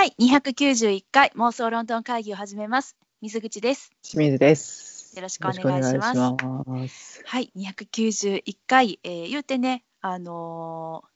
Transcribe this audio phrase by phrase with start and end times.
[0.00, 2.96] 第291回妄想ロンドン会議を始めます。
[3.20, 3.92] 水口です。
[4.02, 5.14] 清水です。
[5.14, 6.18] よろしくお願いします。
[6.18, 11.08] ますはい、291回、えー言うてね、あのー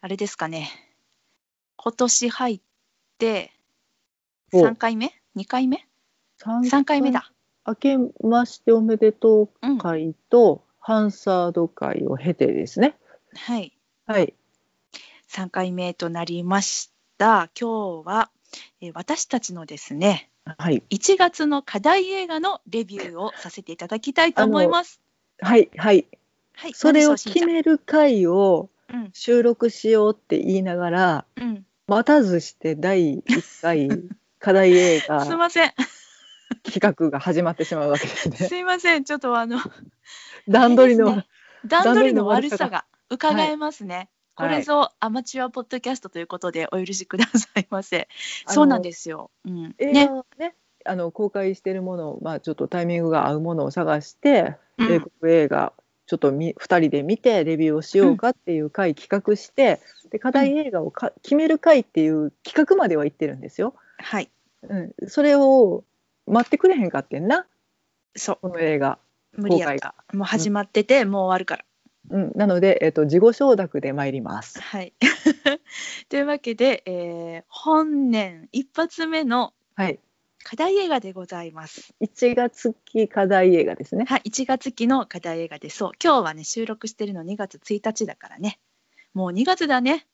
[0.00, 0.70] あれですかね、
[1.76, 2.60] 今年入っ
[3.18, 3.52] て
[4.50, 5.86] お3回目 ?2 回目？
[6.38, 7.10] 三 ?3 回目。
[7.10, 7.30] だ。
[7.66, 12.96] 明けましておめでとうんう会と、ハンサード会を経てですね。
[13.34, 13.76] はい、
[14.06, 14.32] はい。
[15.28, 16.95] 3回目となりました。
[17.18, 17.66] 今日
[18.06, 18.30] は、
[18.80, 20.82] えー私たちのですね、はい。
[20.90, 25.00] 1月の課題映画のレビューをさせていただきたいと思います。
[25.40, 25.70] はい。
[25.76, 26.06] はい。
[26.54, 28.68] はい、それを決める会を
[29.12, 31.66] 収録しようって言いながら、うん、うん。
[31.86, 33.88] 待たずして第1回
[34.38, 35.72] 課題映すい画ません。
[36.62, 38.36] 企画が始まってしまうわけですね。
[38.36, 39.04] すいません。
[39.04, 39.58] ちょっとあの、
[40.48, 41.26] 段取りのね
[41.64, 44.08] 段取りの悪さ段が伺えますね。
[44.36, 48.06] はいこれぞアマチュアポッドキャストということでお許しくださいませ。
[48.46, 49.30] そうなんですよ。
[49.46, 55.72] うん、映ねねあの公開しているものを、まあ、ちょっとタイミングが合うものを探して、うん英国映画
[56.06, 63.74] ちょっとみ2人で見てレビューをしようかっていう回企画して、で課題映画をか決める回っていう企画までは行ってるんですよ。
[63.98, 64.30] はい、
[64.68, 65.82] うん、それを
[66.26, 67.46] 待ってくれへんかってんな
[68.14, 68.98] そう、この映画。
[69.32, 69.94] 無理やった。
[70.12, 71.64] もう始まってて、もう終わるから。
[72.10, 74.60] うん、なので、えっと自己承諾で参ります。
[74.60, 74.94] はい。
[76.08, 79.98] というわけで、えー本年一発目のはい、
[80.42, 81.92] 課題映画でございます。
[82.00, 84.04] 1月期課題映画ですね。
[84.06, 88.58] はい、1月期の課題映画で、そう、今日はね、収録してるの2月1日だからね。
[89.12, 90.06] もう2月だね。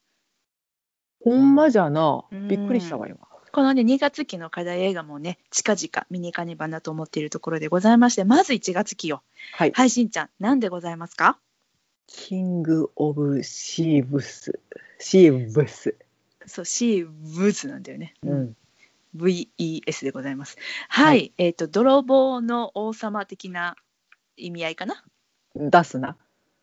[1.23, 3.19] ほんまじゃなうんびっくりしたわ今。
[3.53, 9.23] このね、2月期の課題映画もね、近々見に行かねばなと思っているところでございまして、まず1月期よ。
[9.53, 11.39] はい、はい、しんちゃん、何でございますか？
[12.07, 14.61] キング・オブ・シーブス。
[14.99, 15.95] シーブス。
[16.47, 18.15] そう、シーブズなんだよね。
[18.23, 18.57] うん。
[19.17, 20.57] VES でございます。
[20.89, 23.77] はい、はえっ、と、泥棒の王様的な
[24.37, 25.05] 意味合いかな？
[25.55, 26.17] 出すな。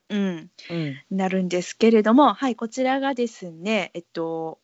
[0.10, 1.02] うん、うん。
[1.12, 4.60] なるんですけれども、はい、こちらがですね、えっと、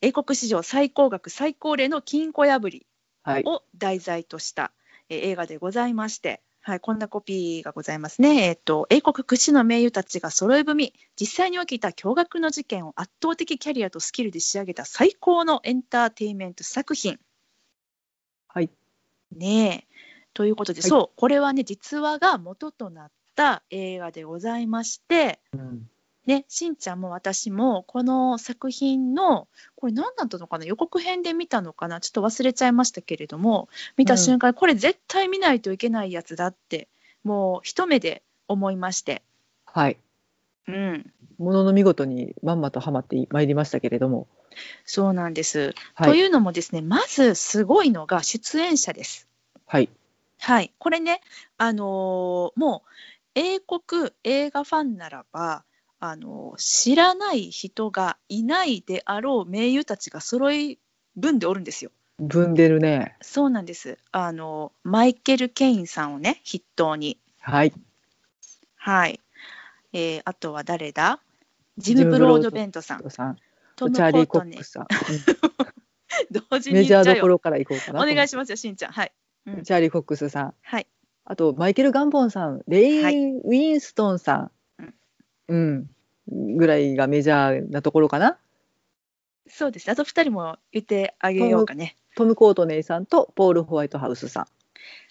[0.00, 2.86] 英国史上最高額最高齢の金庫破り
[3.22, 3.44] はい。
[3.44, 4.72] を題材とした、
[5.08, 8.48] えー映画でございまして、はい、こんなコピーがございますね。
[8.48, 17.20] えっと、英国屈指の名優たちが揃い踏み、実際に起きた驚愕の事件を圧倒的キャリアとスキルで仕上げた最高のエンターテインメント作品。
[18.48, 18.70] はい。
[19.30, 19.96] ねえ。
[20.34, 25.88] ということで、はいそう、これはね、実話が元となった映画でございまして、うん。
[26.26, 30.64] ね、しんちゃんも私もこの作品のこれ何だったのかな？
[30.64, 32.00] 予告編で見たのかな？
[32.00, 36.88] ちょっと忘れちゃいましたけれども見た瞬間、これ絶対見ないといけないやつだって
[37.22, 39.22] もう一目で思いまして、
[39.66, 39.96] はい。
[40.68, 44.26] うん、ものの見事にまんまとはまってまいりましたけれども。
[44.84, 45.74] そうなんです。
[45.94, 46.10] はい。
[46.10, 49.28] というのもですねまずすごいのが出演者です。
[49.66, 49.88] はい。
[50.38, 51.20] はい、これね、
[51.56, 52.88] あのーもう
[53.36, 55.62] 英国映画ファンならば、
[56.00, 60.78] あのー知らない人がいないであろう名優たちが揃い
[61.16, 61.90] 分でおるんですよ。
[62.18, 63.16] ぶんでるね。
[63.20, 63.98] そうなんです。
[64.12, 67.72] あのーマイケル・ケインさんをね筆頭に、はい。
[68.76, 69.20] はい
[69.92, 71.20] えーあとは誰だ？
[71.78, 73.36] ジム・ブロードベントさん、さん。
[73.76, 74.86] トム・チャーリー・ココートネックスさん。
[76.50, 77.14] 同時うんメジャー。
[77.14, 78.02] どころから行こうかな。
[78.02, 78.92] お願いしますよ、しんちゃん。
[78.92, 79.12] はい。
[79.46, 80.54] うんチャーリー・コックスさん。
[80.62, 80.86] はい。
[81.24, 82.62] あと、マイケル・ガンボンさん。
[82.68, 84.50] レイ・はいウィンストンさん。
[85.48, 85.90] うん。
[86.28, 88.38] ぐらいがメジャーなところかな。
[89.48, 89.92] そうですね。
[89.92, 91.96] あと二人も言ってあげようかね。
[92.16, 94.46] トム・コートネイさんとポール・ホワイトハウスさん。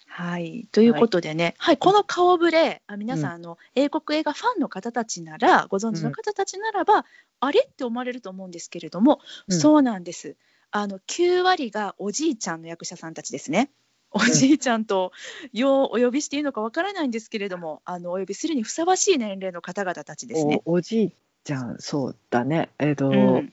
[0.08, 7.04] はい、ということでね、はい、この顔ぶれ、あ皆さん、あの英国映画ファンの方たちなら、ご存知の方たちならば、
[7.40, 10.36] あれって思われると思うんですけれども、うんそうなんです。
[10.70, 13.70] あの9割がおじいちゃんの役者さんたちですね。
[14.12, 15.12] おじいちゃんと、
[15.52, 20.62] ようお呼びしていいのかわからないんですけれども、あのお呼びするにふさわしい年齢の方々たちですね。
[20.64, 21.12] おおじい
[21.44, 22.70] ちゃん、そうだね。
[22.78, 23.52] えっ、と、うん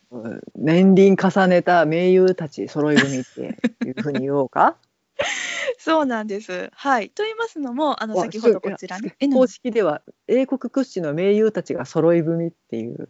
[0.56, 4.78] 年輪重ねた名優たち揃い踏みっていうふうに言おうか？
[5.78, 6.70] そうなんです。
[6.74, 13.10] はい、と言いますのも、あのわ先ほどこちらね、え公式では英国屈指の名優たちが揃い踏みっていう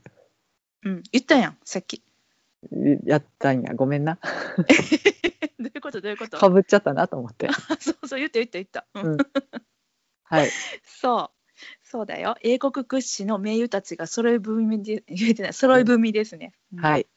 [0.85, 2.01] うん、言ったやん、さっき。
[3.05, 3.73] やったんや。
[3.73, 4.19] ごめんな。
[5.59, 6.01] どういうこと？
[6.01, 6.37] どういうこと？
[6.37, 7.49] かぶっちゃったなと思って。
[7.79, 8.85] そうそう言った言った言った。
[8.95, 9.17] うんうん
[10.23, 10.49] はい。
[10.83, 11.29] そう。
[11.83, 12.35] そうだよ。
[12.41, 16.53] 英国屈指の名優たちが揃い踏みで、言えてない、揃い踏みですね。
[16.73, 17.07] うんはい。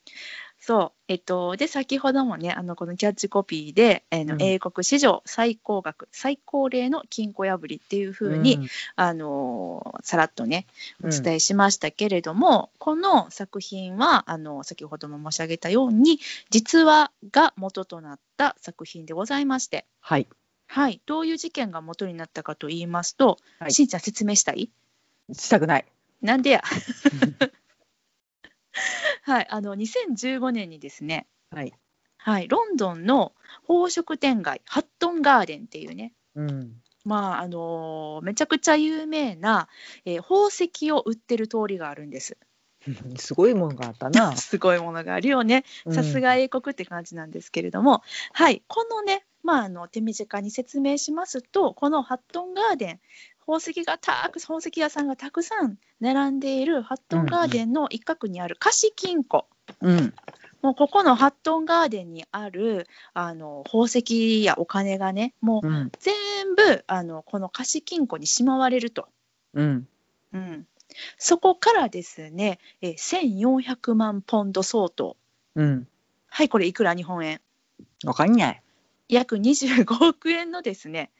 [0.66, 4.42] そう、えっと、で、先ほどもね、あの、このキャッチコピーで、えーのうん。
[4.42, 10.66] 英国史上最高額、最高齢の金庫破りっていうふうに、あのーさらっとね、
[11.04, 16.18] お伝えしましたけれども、この作品は、あの、先ほども申し上げたように、
[16.50, 20.26] 実話が元となった作品でございまして、はい。
[20.66, 23.72] はい、どういう事件が元になったかと言いますと、はい。
[23.72, 24.69] しんちゃん説明したい？
[25.32, 25.86] したくない。
[26.22, 26.64] なんでや。
[29.26, 31.73] はい、あの2015年にですね、はい。
[32.17, 33.32] はい、ロンドンの
[33.67, 36.75] 宝飾店街ハットンガーデンっていうね、うん。
[37.05, 39.69] まああのーめちゃくちゃ有名な、
[40.05, 42.37] えー宝石を売ってる通りがあるんです。
[43.19, 44.37] すごいもんがあったな。
[44.38, 45.64] すごいものがあるよね。
[45.90, 53.00] さすが英国って感じなんですけれども、はい、このね、まあ、あの手短に説明しますと、このハットンガーデン、
[53.46, 59.46] 宝石がたく宝石屋さんがたくさん並んでいるハットンガーデンの一角にある貸金庫。
[59.81, 59.98] うん。
[59.98, 60.14] うん。
[60.62, 65.93] もうここのハットンガーデンにあるあの宝石やお金がね、もううん。
[66.00, 69.08] 全部あのこの貸金庫にしまわれると。
[69.54, 69.88] うん。
[70.32, 70.66] うん、
[71.19, 75.16] そこからですね、えー1400万ポンド相当。
[75.54, 75.88] うん。
[76.26, 77.40] はい、これいくら日本円？
[78.04, 78.62] わかんない。
[79.08, 81.10] 約25億円のですね、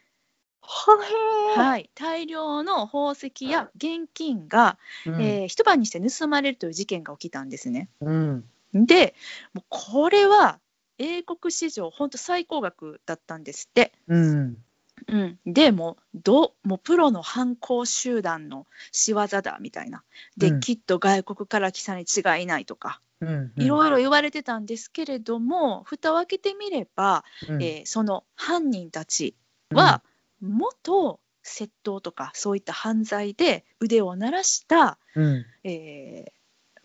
[0.67, 5.09] ははい、大量の宝石や現金が、い。
[5.09, 7.89] えー一晩にして盗まれるという事件が起きたんですね。
[8.01, 8.45] うん。
[8.75, 9.15] で、
[9.55, 10.59] もうこれは
[10.99, 13.93] 英国史上本当最高額だったんですって。
[14.09, 14.57] うん。
[15.09, 20.03] うん、でもうどもうプロの犯行集団の仕業だみたいな
[20.39, 23.53] で、うんきっと外国から来たに違いないとかうん。
[23.57, 29.35] いろいろ言われてたんですけれども、蓋を開けてみれば、うん、えーその犯人たち
[29.71, 30.03] は
[30.41, 35.47] 元窃盗とかそういった犯罪で腕を鳴らした、うん。
[35.65, 36.33] えー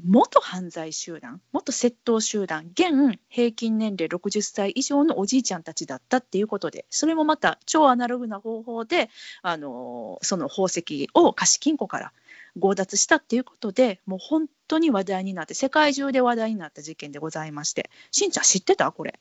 [0.03, 9.11] 元犯罪集団元窃盗集団現平均年齢60歳以上のおじいちゃんたちだったっていうことでそれもまた超アナログな方法で、
[9.43, 12.13] あのーその宝石を貸金庫から
[12.59, 18.91] 強奪したっていうことでもう本当に話題になって世界中で話題になった事件でございましてしんちゃん知ってた？
[18.91, 19.19] これ。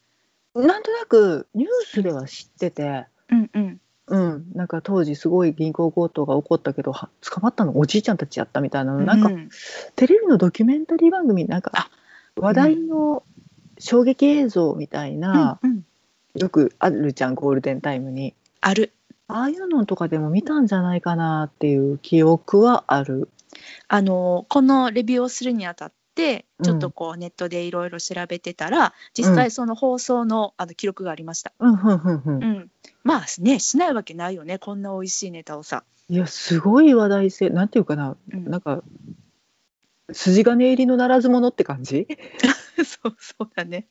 [0.55, 7.79] なんとなくニュースでは知ってて、うんうんうん、なんか当時すごい銀行強盗が起こったけどは捕まったの？
[7.79, 9.01] おじいちゃんたちやったみたいなの？
[9.01, 9.49] なんか、うん
[9.97, 11.91] テレビのドキュメンタリー番組なんかあ
[12.37, 13.23] 話題の
[13.79, 15.85] 衝撃映像みたいな、うんうん。
[16.35, 18.35] よくあるじゃんゴールデンタイムに。
[18.61, 18.93] ある。
[19.27, 23.29] ああいうのとかでも見たんじゃないかなっていう記憶はある。
[23.89, 25.93] あのこのレビューをするにあたっ
[26.63, 31.53] ちょっとこうネットでいろいろ調べてたら、実際その放送のあの記録がありました。
[31.59, 32.71] うんふんふんふんうん、
[33.03, 35.85] まあねしないわけないよねこんな美味しいネタをさ。
[36.09, 38.83] いやすごい話題性なんていうかなうん、なんか
[40.13, 42.07] 筋金入りのならず者って感じ？
[42.85, 43.87] そうそうだね。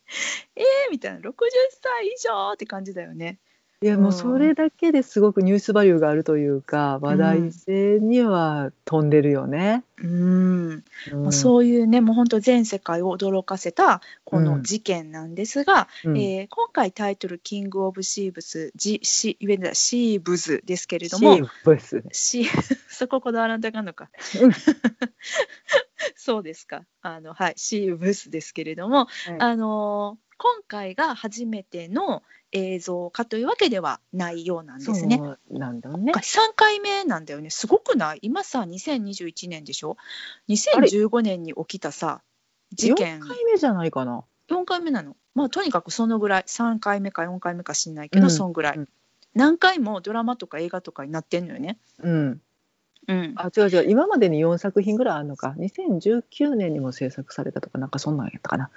[0.55, 1.33] えー、みたいな60
[1.81, 3.39] 歳以上って感じだよね。
[3.81, 9.85] いやもうそれだけですごくニュースバリューがあるというか話題性には飛んでるよね。
[10.03, 10.83] うん、
[11.13, 11.31] うん。
[11.31, 16.17] そういうねもう本当全世界を驚かせたこの事件なんですが、うん。
[16.17, 22.45] えー今回タイトル「キング・オブ・シーブス」ジシシーブズですけれどもシーブスシ
[22.91, 24.09] そここだわらんとあかんのか。
[24.41, 24.51] うん。
[26.17, 26.83] そうですか。
[27.01, 29.07] あのはいシーブスですけれども、
[29.39, 35.21] あのー今回が初めての映像化というわけではないようなんですね。
[35.51, 36.13] なんだね今。
[36.13, 37.49] 回3回目なんだよね。
[37.49, 38.19] すごくない？
[38.21, 39.97] 今さ2021年でしょ
[40.49, 42.21] ?2015 年に起きたさ
[42.73, 44.23] 事件4回目じゃないかな。
[44.49, 45.15] 4回目なの。
[45.35, 48.89] まあとにかくそのぐらい3回目か4回目か知んないけど、うんそんぐらい、うん
[49.35, 51.77] 何回もドラマとか映画とかになってんのよね。
[51.99, 52.41] うん。
[53.09, 58.69] うん、あ違う違う今までに4作品ぐらいあるのか2019年にも制作されたとかなんかそんなんやったかな。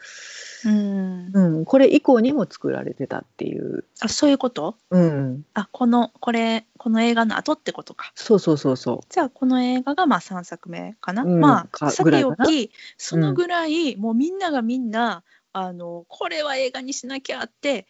[0.65, 3.85] うん、うんこれ以降にも作られてたっていう。
[4.01, 4.77] あそういうこと？
[4.91, 5.45] うん。
[5.53, 8.13] あこのこれこの映画の後ってことか。
[8.15, 11.25] そうそうそうそじゃあこの映画がまあ3作目かな？
[11.25, 17.87] うんまあかさておきそのぐらい、もうみんながみんなあのこれは映画にしなきゃって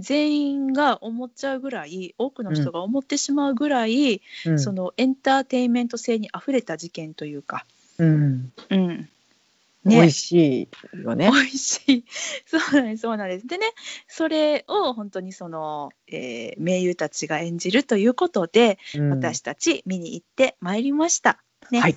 [0.00, 4.16] 全員が思っちゃうぐらい多くの人が思ってしまうぐらい、
[4.46, 4.50] う。
[4.50, 7.66] うん、そのエンターテインメント性にあふれた事件というか。
[7.98, 8.52] うん。
[8.70, 9.08] うん
[9.84, 11.38] 美ね味しいよね美。
[11.38, 12.04] 味しい。
[12.44, 13.46] そうなんです、そうなんです。
[13.46, 13.66] でね、
[14.08, 21.42] それを本当にその、えー名優たちが演じるということで、うん私たち見に行ってまいりました。
[21.70, 21.80] ね。
[21.80, 21.96] はい。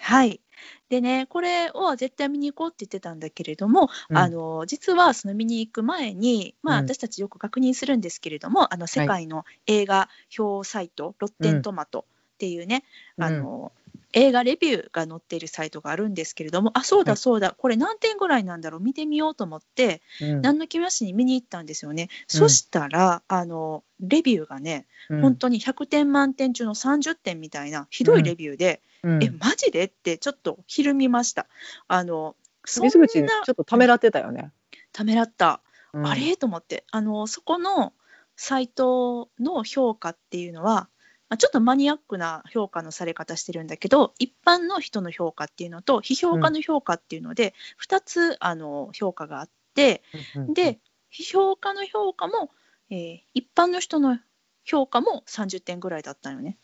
[0.00, 0.40] はい。
[0.88, 4.18] でね、これを絶対見に行こうって言ってたんだけれども、うん。
[4.18, 6.84] あの実はその見に行く前に、まあ、うん。
[6.86, 12.84] 私たちよく確認するんですけれども、あの世界の映画表サイト、ロッテントマトっていうね、
[13.18, 13.24] うん。
[13.24, 13.72] あの
[14.12, 17.06] 映画レビューが載っているサイトがあるんですけれどもあそうはい。
[17.06, 20.42] だそうだこれ何点ぐらいなんだろう見てみようと思ってうん。
[20.42, 22.08] 何の気なしに見に行ったんですよね。
[22.32, 22.40] うん。
[22.40, 25.20] そしたらあのレビューがね、うん。
[25.20, 29.22] 本当に100点満点中の30点みたいなひどいレビューで、うん。
[29.22, 29.84] えマジで？
[29.84, 31.46] ってちょっとひるみました。
[31.88, 34.52] あのそんな水口ちょっとためらってたよね。
[34.92, 35.60] ためらった、
[35.92, 36.06] うん。
[36.06, 36.36] あれ？
[36.36, 36.84] と思って。
[36.90, 37.92] あのそこの
[38.36, 40.88] サイトの評価っていうのは
[41.28, 47.54] まあちょっとマニアックな評価のされ方してるんだけど一般の人の評価っていうのと批評家の評価っていうので、
[47.86, 50.02] 2つあの評価があって
[50.34, 50.78] うんで
[51.12, 52.50] 批評家の評価も、
[52.90, 54.18] えー一般の人の
[54.64, 56.56] 評価も30点ぐらいだったよね。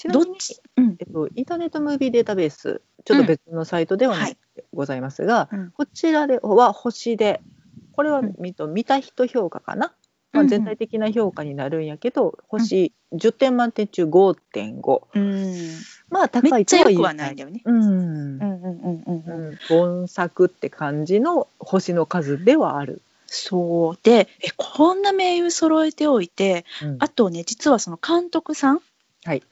[0.00, 0.96] ちなみにどっち、うん。
[0.98, 4.36] えっと、インターネットムービーデータベースちょっと別のサイトではない、はい
[4.72, 5.70] ございますが、うん。
[5.72, 7.40] こちらでは星で
[7.92, 8.34] これはうん。
[8.38, 9.92] 見た人評価かな、
[10.32, 15.54] まあ、全体的な評価になるんやけど、星10点満点中5.5うん。
[16.08, 17.32] まあ高いとは言えない。
[17.34, 17.60] んだよね。
[17.64, 17.82] うん。
[17.82, 19.48] うんうんうんうんうん。
[19.48, 23.02] うん、本作って感じの星の数ではある。
[23.26, 23.98] そう。
[24.02, 26.96] でえこんな名優揃えておいてうん。
[27.00, 28.80] あとね実はその監督さん
[29.24, 29.42] はい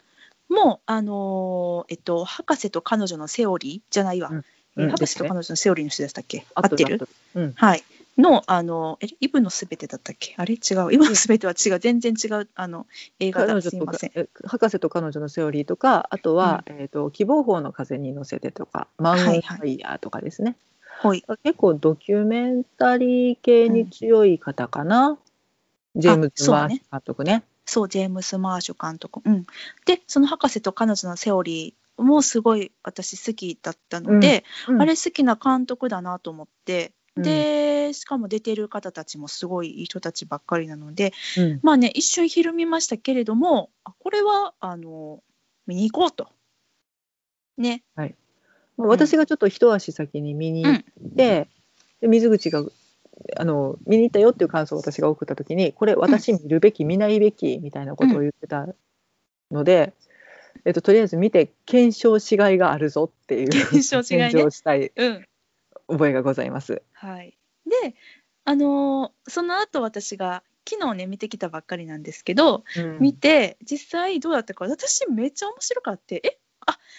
[0.48, 4.38] もあのーえっと博士と彼女のセオリーじゃないわ、うん。
[4.38, 7.08] えうん博士と彼女のセオリーの人でしたっけ、合あってる？
[7.34, 7.52] うん。
[7.56, 7.82] はい。
[8.16, 10.34] のあのえイブのすべてだったっけ？
[10.38, 10.54] あれ？
[10.54, 10.92] 違う。
[10.92, 11.78] イブのすべては違う。
[11.78, 12.86] 全然違うあの
[13.20, 13.60] 映画だ。
[13.62, 14.12] すいません。
[14.14, 20.56] え博士と彼女のセオリーとかあとは、えー、と希望法の風に乗せてとかマン・オン・ファイヤーとかですね、
[21.00, 25.16] ほい結構ドキュメンタリー系に強い方かな、
[25.94, 26.60] ジェームズ・そうね。
[26.60, 27.44] マーシュ監督ね。
[27.68, 29.46] そうジェームス・マーシュ監督、うん、
[29.84, 34.82] でその博士と彼女のセオリーもすごい私好きだったので、うん。
[34.82, 37.22] あれ好きな監督だなと思って、うん。
[37.22, 41.60] でしかも出てる方たちもすごいいい人たちばっかりなのでうん。
[41.62, 45.22] まあね一瞬ひるみましたけれどもあこれはあの
[45.66, 46.28] 見に行こうと。
[47.56, 47.82] ね。
[47.96, 48.08] まあ
[48.88, 50.84] 私がちょっと一足先に見に行っ
[51.16, 51.48] て、
[52.00, 52.62] で水口が
[53.36, 58.66] あの見に行ったよっていう感想を私が送った時にこれ私見るべき、見ないべきみたいなことを言ってた
[59.50, 59.92] ので、
[60.64, 64.50] えっと、とりあえず見て検証しがいがあるぞっていう検証しがいね。
[64.50, 65.26] したいうん。
[65.88, 66.82] 覚えがございます。
[66.92, 67.94] はい、で
[68.44, 72.64] あのーその後私が昨日ね見てきたばっかりなんですけど、
[73.00, 76.38] 見て実際どうだったか私めっちゃ面白かってえ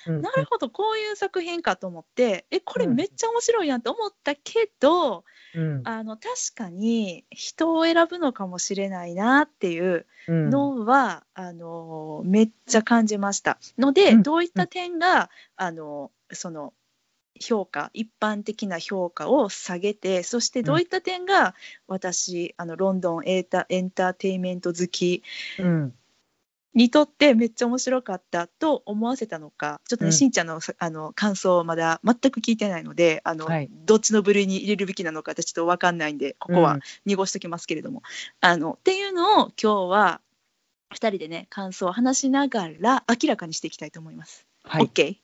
[0.08, 5.24] うんなるほどこういう作品かと思ってえこれめっちゃ面白いやんと思ったけど、
[5.56, 5.82] うん。
[5.84, 10.50] あの確かに人を選ぶのかもしれないなっていううん。
[10.50, 13.58] のは、あのめっちゃ感じました。
[13.78, 14.24] ので、うん。
[14.24, 16.74] どういった点が、あのその
[17.40, 21.56] 評価一般的な評価を下げてそしてどういった点が
[21.88, 25.24] 私あのロンドンエータエンターテインメント好き
[25.58, 25.94] うん
[26.76, 38.04] にとってめっちゃ面白かったと思わせたのかちょっとね、うんしんちゃんのさあの感想をまだ全く聞いてないのであの、はいどっちの部類に入れるべきなのか私ちょっと分かんないんでここは濁しときますけれども、
[38.40, 40.22] あのっていうのを今日は
[40.94, 44.46] 2人でね感想を話しながら明らかにしていきたいと思います。
[44.64, 45.18] はい、OK?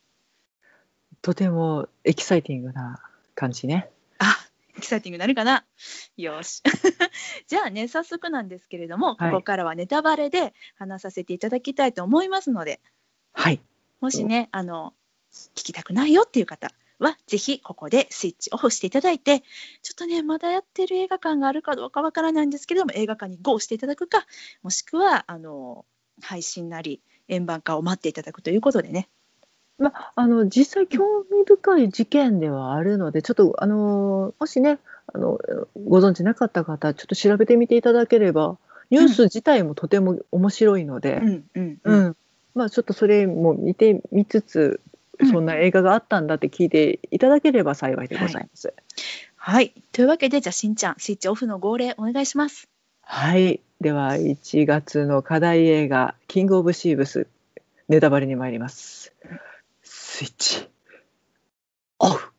[1.22, 3.00] とてもエキサイティングな
[3.36, 3.90] 感じね。
[4.76, 5.66] あエキサイティングになるかな？
[6.18, 6.62] よし。
[7.48, 9.32] じゃあね早速なんですけれども、はい。
[9.32, 12.82] ここからはネタバレで話させていただきたいと思いますので
[13.34, 13.60] はい、
[14.00, 14.94] もしね、あの、
[15.56, 19.42] 聞きたくないよっていう方は、ぜひここでスイッチオフしていただいて、
[19.82, 24.26] ちょっとね、まだやってる映画館があるかどうかわからないんですけれども、映画館に GO していただくか、
[24.64, 25.86] もしくは、あの、
[26.22, 29.10] 配信なり、円盤化を待っていただくということでね。
[29.78, 34.80] まあ、あの実際興味深い事件ではあるのでちょっとあのもしね
[35.14, 35.38] あの
[35.88, 38.58] ご存知なかった方ちょっと調べてみていただければ
[38.90, 42.06] ニュース自体もとても面白いので、うんうんううん。
[42.06, 42.16] ん
[42.54, 44.80] まあ、ちょっとそれも見てみつつ
[45.20, 48.74] うんそんな映画があったんだって聞いていただければ幸いでございます。
[49.36, 49.74] はい。
[49.92, 52.68] というわけで、じゃあ、しんちゃん、スイッチオフの号令お願いします。
[53.02, 57.28] はい、では1月の課題映画「キング・オブ・シーブス」
[57.88, 58.95] ネタバレに参ります。
[60.16, 60.70] スイッチ
[62.00, 62.32] オフよ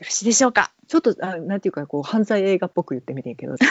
[0.00, 0.72] ろしいでしょうか？
[0.88, 3.68] ちょっとあなんていうかこう犯罪映画っぽく言ってみてんけど 伝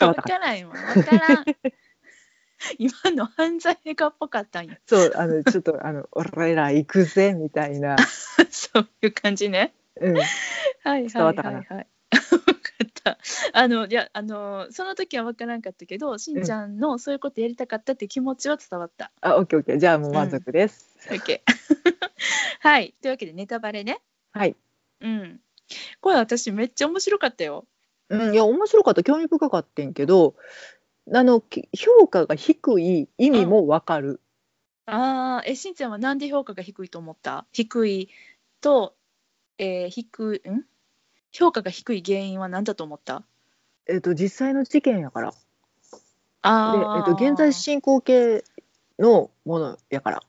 [0.00, 0.38] わわったかな？
[0.40, 0.70] からんよ。
[0.70, 1.44] わからん。
[2.78, 4.78] 今の犯罪映画っぽかったんや。
[4.86, 7.96] そうあのちょっとあの俺ら行くぜみたいな、
[8.48, 9.74] そういう感じね。
[10.00, 10.24] うん、はい
[10.84, 11.58] はい伝わったかな？
[11.58, 11.86] はいはい。
[12.84, 13.18] った。
[13.52, 19.12] あのいやあのその時は分からんかったけど、しんちゃんのそういうことやりたかったって気持ちは伝わった。
[19.20, 21.52] あオッケーオッケーじゃあもう満足です、オッケー。
[22.60, 22.94] はい。
[23.00, 24.00] というわけでネタバレね。
[24.32, 24.56] はい、
[25.00, 25.40] うん。
[26.00, 27.66] これ私めっちゃ面白かったよ。
[28.10, 30.34] うん、いや面白かった興味深かったんけど
[31.12, 34.20] あのき評価が低い意味もわかる。
[34.86, 37.46] ああ、え、しんちゃんはなんで評価が低いと思った？
[37.52, 38.08] 低い
[38.62, 38.96] と、
[39.58, 40.64] えー低い、ん？
[41.32, 43.24] 評価が低い原因は何だと思った？
[43.86, 45.30] えっと実際の事件やから。
[45.30, 45.36] で、
[46.42, 48.44] ああ、えっと現在進行形
[48.98, 50.22] のものやから。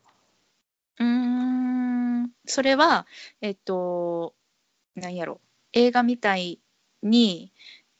[0.99, 3.07] うーん、それは、
[3.41, 4.33] えっと、
[4.95, 5.39] なんやろ、
[5.71, 6.59] 映画みたい
[7.01, 7.53] に、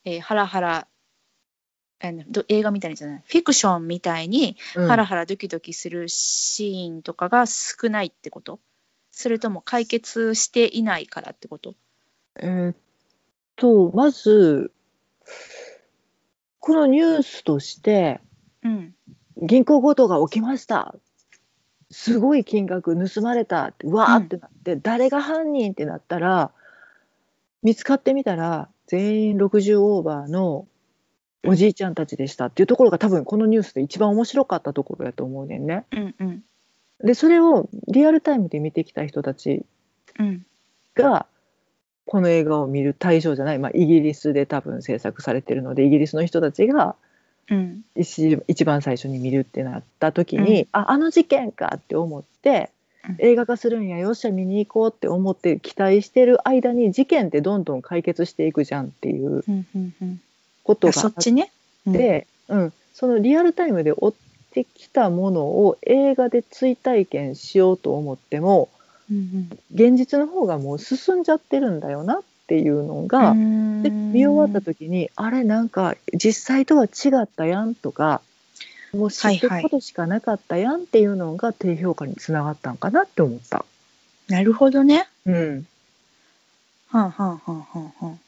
[0.04, 0.88] えーハラハラ、
[2.02, 4.88] 映画みたいにじゃない、フィクションみたいにうん。
[4.88, 8.60] ハラハラドキドキするシーンとかが少ないってこと？
[9.12, 11.76] それとも解決していないからってこと？
[12.42, 12.76] えーっ
[13.60, 14.72] とまず
[16.60, 18.22] このニュースとして
[18.64, 18.94] うん。
[19.42, 20.96] 銀行強盗が起きました
[21.92, 26.52] すごい金額盗まれたってうわーってなって、誰が犯人ってなったら
[27.64, 30.68] 見つかってみたら全員60オーバーの
[31.48, 35.86] おじいちゃんたちでしたっていうところが多分このニュースで一番面白かったところやと思うねんね。
[35.92, 36.44] うんうん。
[37.04, 39.66] でそれをリアルタイムで見てきた人たち
[40.20, 40.46] うん。
[42.10, 46.96] がこの映画を見る対象じゃない、まあ、イギリスで多分制作されてるのでイギリスの人たちが
[47.50, 47.82] うん。
[47.96, 52.70] 一一番最初に見るってなった時に、うんああの事件かって思って
[53.08, 59.44] うん映画化するんやよっしゃ見に行こうって思って期待してる間に事件ってどんどん解決していくじゃんっていう。
[60.64, 61.52] ことがあそっちね。
[61.88, 64.14] うん、で、うん、そのリアルタイムで追っ
[64.52, 68.70] てきたものを映画で追体験しようと思っても
[69.12, 78.22] うん現実の方がもう進んじゃってるんだよなっていうのうが、ん、で見終わった時にあれなんか実際とは違ったやんとか
[78.94, 83.66] もう知ってることしかなかったやんっていうのが低評価につながったんかなって思った。
[84.28, 85.08] なるほどね。
[85.26, 85.68] うん、
[86.88, 88.20] はんはんはんはんはん。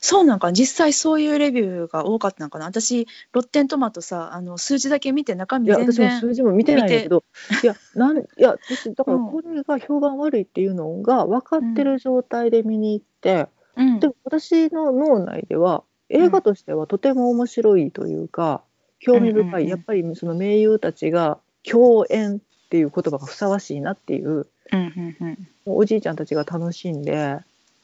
[0.00, 2.66] そうなんか実際そういうレビューが多かったのかな。
[2.66, 7.24] 私ロッテントマトさあの数字だけ見て中身いや私も数字も見てないんだけど
[7.62, 9.30] いやなんいや私だからうん。
[9.30, 14.00] これが評判悪いっていうのが分かってる状態で見に行って、うん。
[14.00, 18.62] で私の脳内では映画としてはとても面白いというか、
[19.00, 24.46] 興味深い、うんうんうんやっぱりその名優たちが共演っていう言葉がふさわしいなっていううん。
[24.72, 27.38] うんうんもうおじいちゃんたちが楽しんで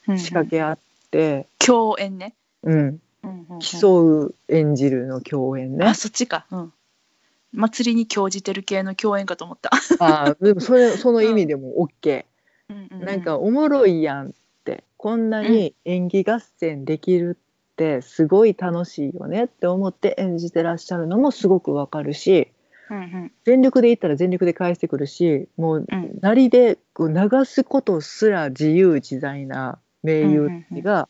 [0.07, 0.79] うん仕掛け合っ
[1.11, 2.35] て、共演ね。
[2.63, 5.93] うんうんうんうん競う演じるの共演ねあ。
[5.93, 6.45] そっちか。
[6.51, 6.73] うん。
[7.51, 9.69] 祭りに興じてる系の共演かと思った。
[9.99, 12.25] あーでもそれその意味でも OK、
[12.69, 14.31] うんううなんかおもろいやんっ
[14.63, 22.49] てこんなに演技合戦できるってすごい楽しいよねって思って演じてらっしゃるのもすごくわかるし
[22.89, 30.49] うんうん全力で言ったら全力で返してくるしもううんなりでこう流すことすら自由自在な名優
[30.81, 31.09] が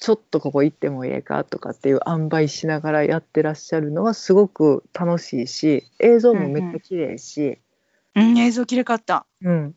[0.00, 7.58] ちょっとここ行ってもええかとかっていう塩梅しながらやってらっしゃるのはすごく楽しいし映像もめっちゃ綺麗し。
[8.16, 9.26] うん、映像きれかった。
[9.42, 9.74] うん、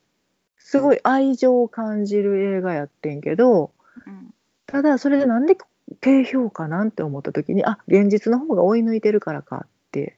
[0.57, 3.71] すごい愛情を感じる映画やってんけど
[4.07, 4.33] うん。
[4.65, 5.57] ただそれでなんで
[5.99, 10.17] 低評価なんて思った時にあ現実の方が追い抜いてるからかって。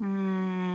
[0.00, 0.06] うー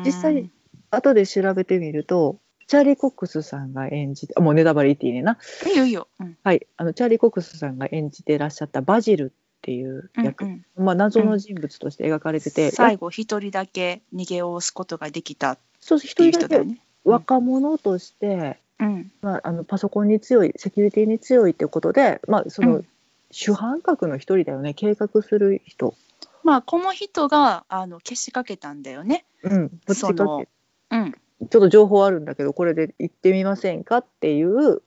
[0.01, 0.03] ん。
[0.03, 0.49] 実際
[0.89, 2.39] 後で調べてみると
[2.69, 5.39] チャーリー・コックスさんが演じてあもうネタバレ言っていいねんな。
[5.65, 6.08] いいよいいよ。
[6.19, 6.38] うん。
[6.43, 6.67] はい。
[6.77, 16.77] あのチャーリー・コックスさんが演じてらっしゃったバジルっていう役、うんまあ、謎の人物として描かれてて、最後一人だけ逃げおすことができたっそうていう一人だけ人だよね。
[17.05, 19.12] 若者として、うん。
[19.23, 22.86] まあ、あのパソコンに強いセキュリティに強いってことで、まあ、その、うん。
[23.32, 24.75] 主犯格の一人だよね。
[24.75, 25.95] 計画する人。
[26.43, 29.25] まあこの人があのけしかけたんだよね。
[29.43, 30.45] うん、どっちかってその
[30.91, 34.82] うんちょっと情報あるんだけどこれで行ってみませんかっていう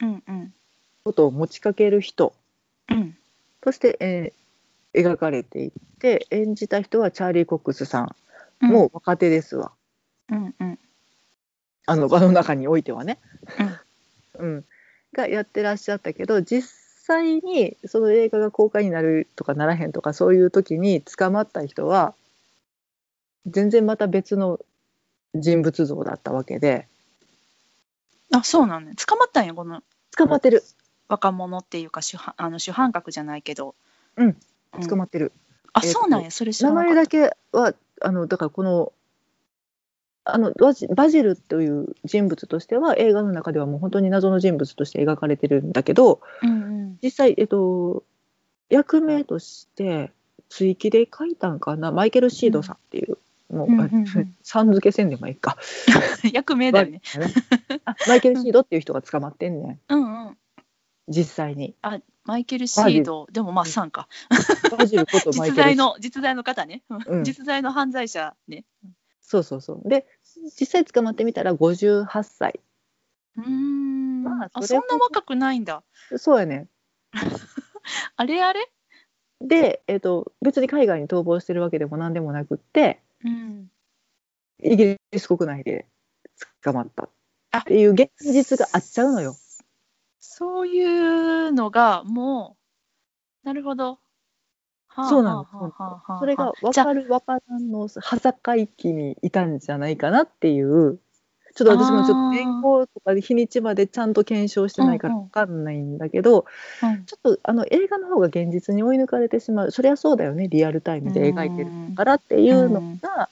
[1.05, 2.35] ことを持ちかける人。
[2.91, 3.17] うん。
[3.61, 4.43] として、えー
[4.95, 8.15] 描かれていって演じた人はチャーリー・コックスさん、
[8.62, 8.71] うん。
[8.71, 9.73] もう若手ですわ。
[10.31, 10.79] うんうん。
[11.87, 13.19] あの場の中においてはね、
[14.38, 14.45] うん。
[14.55, 14.65] うん、
[15.12, 16.69] がやってらっしゃったけど実
[17.05, 22.15] 際にその映画が公開になるとかならへんとかそういう時に捕まった人は
[23.47, 24.59] 全然また別の
[25.35, 26.87] 人物像だったわけで。
[28.35, 29.83] あそうなんね捕まったんやこの。
[30.16, 30.62] 捕まってる。
[31.09, 33.75] 若者っていうか主犯あの主犯格じゃないけど。
[34.16, 34.37] うん。
[34.75, 34.87] うん。
[34.87, 35.33] 捕まってる。
[35.73, 36.31] あえっとそうなんや。
[36.31, 36.95] それ知名らなかった。
[36.95, 38.92] 前だけはあのだからこの
[40.25, 46.99] あのバジバジルという人物としては映画の中ではもう本当に謎の人物として描かれてるんだけどうんうん。
[47.03, 48.05] 実際、えっと、
[48.71, 50.12] 役名として
[50.49, 51.90] 追記で書いたんかな。
[51.90, 53.18] マイケル・シードさんっていう。
[53.53, 54.37] もう、うんうんうん。
[54.43, 55.59] さん付けせんでもいいか、
[56.33, 57.03] 役名だよね。
[57.85, 59.81] あマイケル・シードっていう人が捕まってんねん。
[59.88, 60.38] うんうん。
[61.09, 61.75] 実際に。
[61.83, 63.27] あマイケル・シード。
[63.31, 64.09] でもまあ3か。
[64.77, 67.25] バジルこと マイケル実在の実在の方ね、うん。
[67.25, 68.65] 実在の犯罪者ね。
[69.21, 69.88] そうそうそう。
[69.88, 70.07] で
[70.59, 72.61] 実際捕まってみたら58歳。
[73.37, 75.83] うーん、まああそそんな若くないんだ。
[76.17, 76.69] そうやね。
[78.17, 78.71] あれあれ？
[79.41, 83.71] で、えっと別に海外に逃亡してるわけでも何でもなくってうん。
[84.63, 85.87] イギリス国内で
[86.63, 87.09] 捕まった。
[87.59, 89.37] っていう現実があっちゃうのよ。
[90.19, 92.57] そういうのがも
[93.45, 93.99] うなるほど。
[94.89, 95.45] はあそうなの。
[95.45, 101.01] はあはそれが分かる分からんの端境期にいたんじゃないかなっていう
[101.55, 106.47] ちょっと私もちょっと年号とかで日にちまでちゃんと検証してないから分かんないんだけど、
[106.83, 107.05] うん。
[107.05, 109.71] ちょっとあの映画の方が現実に追い抜かれてしまう。
[109.71, 110.49] そりゃそうだよね。
[110.49, 113.29] リアルタイムで描いてるからっていうのが、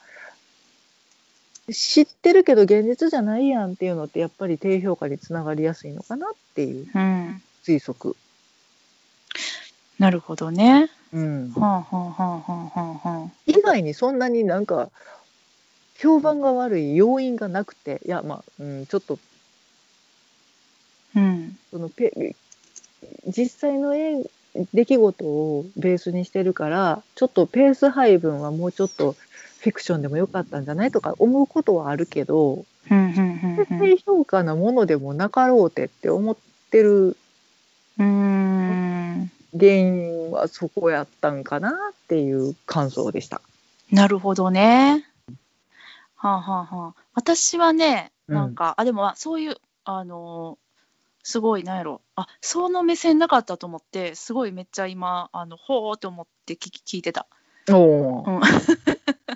[1.73, 8.17] 知ってるけど現実じゃないやんっていうのってやっぱり低評価につながりやすいのかなっていううん、推測。
[9.99, 10.91] なるほどね。
[11.13, 13.31] うん、はあはあはあはあはあはあ。
[13.47, 14.91] 以外にそんなになんか
[16.01, 19.19] 評判が悪い要因がなくていやまあ、うん、ちょっと
[21.15, 22.35] うんそのペ
[23.27, 24.23] 実際のえ
[24.73, 29.13] 出来事をベースにしてるからちょっとペース配分はもうちょっと
[29.61, 36.37] フィクションでもよかったんじゃないとか思うことはあるけどうんうんうんうん低評価なものでもなかろうてって思っ
[36.71, 37.17] てる
[37.99, 41.73] 原因はそこやったんかなっ
[42.09, 43.43] ていう感想でした。
[43.93, 45.10] なるほどね。
[46.23, 48.35] はあ、はあはあ、私はね、うん。
[48.35, 50.71] なんか、あ、でも、あそういう、あのー
[51.23, 57.27] すごい、なんやろ、あ、その目線なかったと思って、すごいめっちゃ今、あの、ほーって思って聞き聞いてた。
[57.71, 58.41] おうん。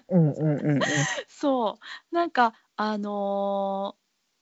[0.08, 0.80] うんうんうんうん。
[1.28, 3.96] そう、なんか、あの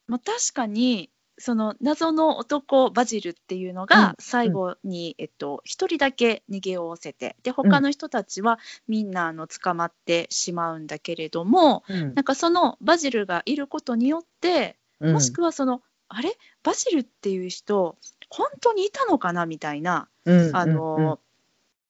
[0.09, 1.11] ーまあ、確かに、
[1.45, 3.87] その謎の男バジルっていうのうん。
[3.87, 12.15] が最後に、えっと、一人だけ逃げおおせてで他の人たちはみんなあの捕まってしまうんだけれども、うん。
[12.15, 15.15] なんかそのバジルがいることによってうん。
[15.15, 16.37] もしくはその、あれ？
[16.63, 17.97] バジルっていう人
[18.29, 19.45] 本当にいたのかな？
[19.45, 21.19] みたいな、うんあのうん。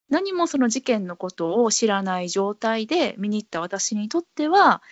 [0.08, 4.82] 何もその事件のことを知らない状態で見に行った私にとっては、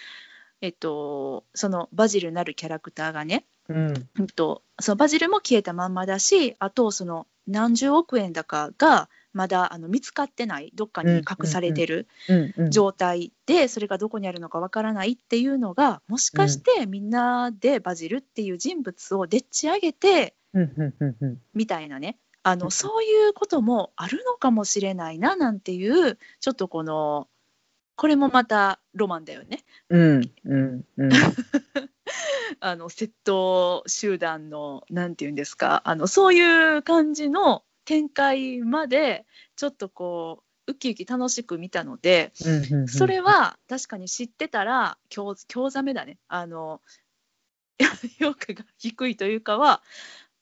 [0.61, 4.09] えっと、そのバジルなるキャラクターがね、うん。
[4.19, 12.09] うんと、そのバジルも消えたまんまだしあとその何十億円だかがまだあの見つかってないどっかに隠されてる
[12.71, 20.35] 状態でそれがどこにあるのかわからないっていうのがもしかしてみんなでバジルっていう人物をでっち上げて
[21.55, 22.19] みたいなね。
[22.43, 22.59] あうん。
[22.59, 27.29] のそういうこともあるのかもしれないななんていうちょっとこの
[27.95, 29.63] これもまたロマンだよね。
[29.91, 31.11] うんうんうん
[32.61, 42.33] あの窃盗集団のなんていうんですかあのそういう感じの展開までちょっとこうウキウキ楽しく見たので
[42.87, 46.19] それは確かに知ってたら興興ざめだね。
[46.29, 46.81] あの
[48.21, 49.83] 評価が低いというかは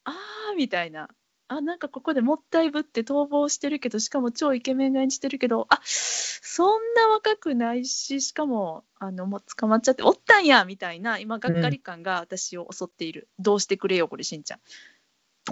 [0.04, 1.08] あーみたいな
[1.48, 14.60] あなんかここでもったいぶって逃亡してるけどしかも超イケメンが演じてるけどあそんな若くないししかもあのもう捕まっちゃっておったんやみたいな今がっかり感が私を襲っている、どうしてくれよこれしんちゃん。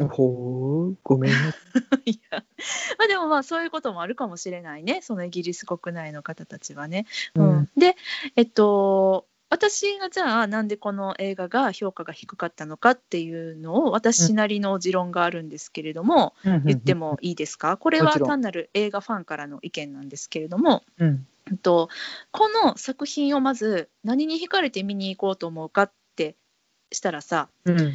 [0.08, 1.36] ほうごめんね。
[2.04, 2.44] いや
[2.98, 7.06] まあでもまあそういうこともあるかもしれないねそのイギリス国内の方たちはね。
[7.34, 7.96] うんで
[8.34, 17.76] えっと私がじゃあなんでこの映画が評価が低かったのかっていうのを私なりの持論があるんですけれども、言ってもいいですか？
[17.76, 21.26] これは単なる映画ファンからの意見なんですけれども、うん。
[21.62, 21.88] と
[22.32, 26.34] この作品をまず何に惹かれて見に行こうと思うかって
[26.90, 27.94] したらさうん。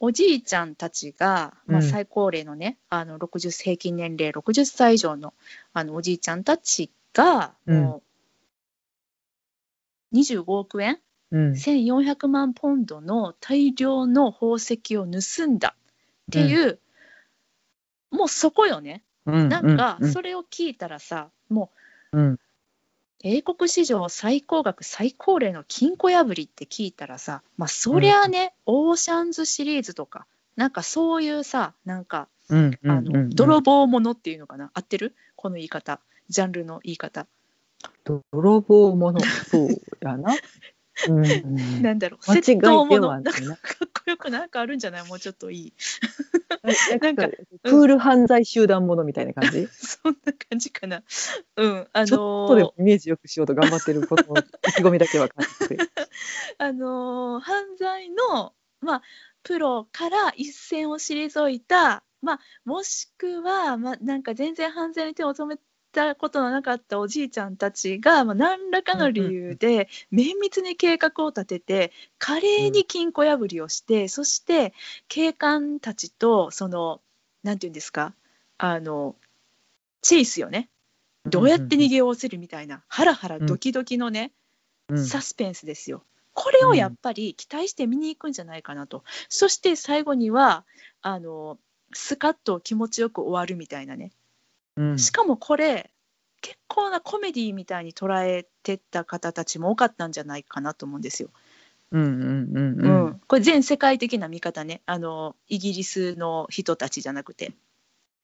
[0.00, 1.88] おじいちゃんたちが、まあ、うん。
[1.88, 5.32] 最高齢のね、あの60平均年齢60歳以上の
[5.72, 7.82] あのおじいちゃんたちが、うん。
[7.82, 8.02] もう
[10.12, 10.98] 25億円？
[11.30, 11.52] うん。
[11.52, 15.74] 1400万ポンドの大量の宝石を盗んだ。
[16.30, 16.78] っていう、
[18.10, 19.02] もうそこよね。
[19.26, 19.48] うん。
[19.48, 20.12] なんかうん。
[20.12, 21.70] それを聞いたらさ、も
[22.12, 22.32] うん。
[22.34, 22.38] う
[23.24, 32.78] 英国史上最高額最高齢の金庫破りって聞いたらさまあそりゃあね、オーシャンズシリーズとかなんかそういうさなんかうん。
[32.82, 32.90] うん。
[32.90, 33.30] あのうん。
[33.30, 34.72] 泥棒者っていうのかな？
[34.74, 35.14] 合ってる？
[35.36, 36.00] この言い方。
[36.28, 37.26] ジャンルの言い方、
[38.32, 39.68] 泥棒者そう
[40.00, 40.34] やな。
[41.08, 41.26] うん。
[41.26, 41.28] う
[41.78, 42.30] んなんだろう。
[42.30, 43.32] 間違い窃盗で者なんか。
[43.32, 45.08] かっこよくなんかあるんじゃない？
[45.08, 45.72] もうちょっといい。
[46.62, 47.28] なんかなんか
[47.62, 49.66] クール犯罪集団ものみたいな感じ？
[49.72, 51.02] そんな感じかな。
[51.56, 52.06] うんあのー。
[52.06, 54.42] ちょっとでもイメージよくしようと頑張ってることの意
[54.72, 55.78] 気込みだけは感じて。
[56.58, 59.02] あのー犯罪の、まあ、
[59.42, 65.60] プロから一線を退いたまあ、もしくは、まあ、なんか全然犯罪に手を染め
[65.92, 74.72] たことのなかったおじいちゃんたちが、まあ、何らかの理由で綿密に計画を立てて華麗に金庫破りをして、そして
[75.08, 77.00] 警官たちとその
[77.42, 78.14] なんていうんですか
[78.58, 79.16] あの
[80.00, 80.68] チェイスよね。
[81.24, 84.32] どうやって逃げおおせるみたいな、ハラハラドキドキのね、
[84.96, 86.02] サスペンスですよ。
[86.34, 90.64] これをやっぱり期待して見に行くんじゃないかなと、そして最後には
[91.02, 91.58] あの
[91.92, 94.12] スカッと気持ちよく終わるみたいなね、
[94.76, 95.90] うん、しかもこれ
[96.40, 101.30] 結構なコメディみたいに捉えてた方たちも多かったんじゃないかなと思うんですよ。
[101.92, 104.80] うんうんうんうん、これ全世界的な見方ね。
[104.86, 107.52] あのイギリスの人たちじゃなくて。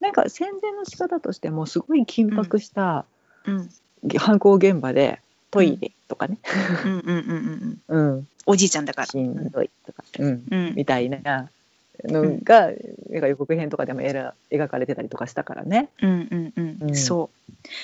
[0.01, 3.05] なんか宣伝の仕方としてもすごい緊迫した、
[3.45, 3.69] うん、
[4.17, 6.39] 犯行現場でトイレとかね、
[6.85, 9.07] うんうんうんうん、 うん、おじいちゃんだから。
[9.07, 10.45] しんどいとか、うん。
[10.51, 11.51] うん、みたいな
[12.05, 12.77] のが、うん、
[13.11, 15.91] 予告編とかでも描かれてたりとかしたからね。
[16.03, 17.31] うんうんうん、うん、そ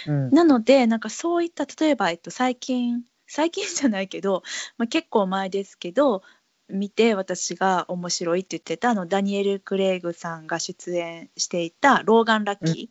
[0.07, 4.43] う、うん、なのでなんかそういった例えば、えっと、最近最近じゃないけど、
[4.79, 6.23] まあ、結構前ですけど
[6.69, 12.91] 見て私が面白いって言ってたあのダニエル・クレイグさんが出演していた「ローガン・ラッキ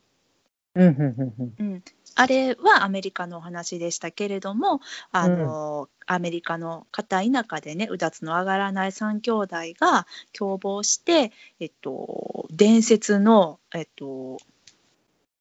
[1.58, 1.82] うん、
[2.16, 14.38] あれはアメリカのお話でしたけれどもあの、うん、アメリカの片田舎でねうだつの上がらない3兄弟が共謀して、えっと、伝説の、えっと、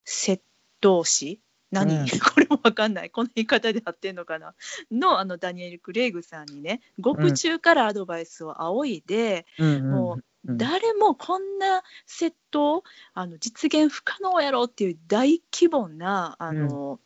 [0.06, 0.42] 窃
[0.82, 1.40] 盗師？
[1.72, 3.10] 何、うん、 これも分かんない。
[3.10, 4.54] この言い方で合ってんのかな？
[4.92, 17.00] のあのダニエル・クレイグさんにね獄中からアドバイスを仰いで、うん、もう誰もこんな窃盗あの実現不可能やろっていう大規模なあの、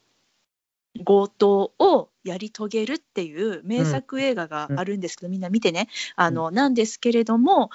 [0.95, 5.87] うん、強盗をやり遂げるっていう名作映画があるんですけど、みんな見てね。
[6.15, 7.69] あの、なんですけれども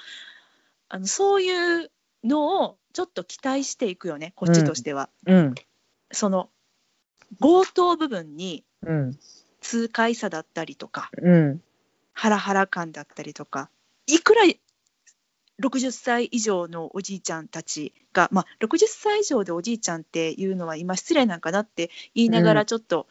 [0.89, 1.91] あのそういう
[2.23, 5.09] のをちょっと期待していくよねこっちとしては。
[6.11, 6.49] その
[7.41, 8.63] 強盗部分に
[9.61, 11.61] 痛快さだったりとか、うん、
[12.13, 13.71] ハラハラ感だったりとか
[14.05, 14.45] いくら
[15.63, 23.07] 60歳以上のおじいちゃんたちが、まあ、60歳以上でおじいちゃんっていうのは今失礼なんかなって言いながらちょっと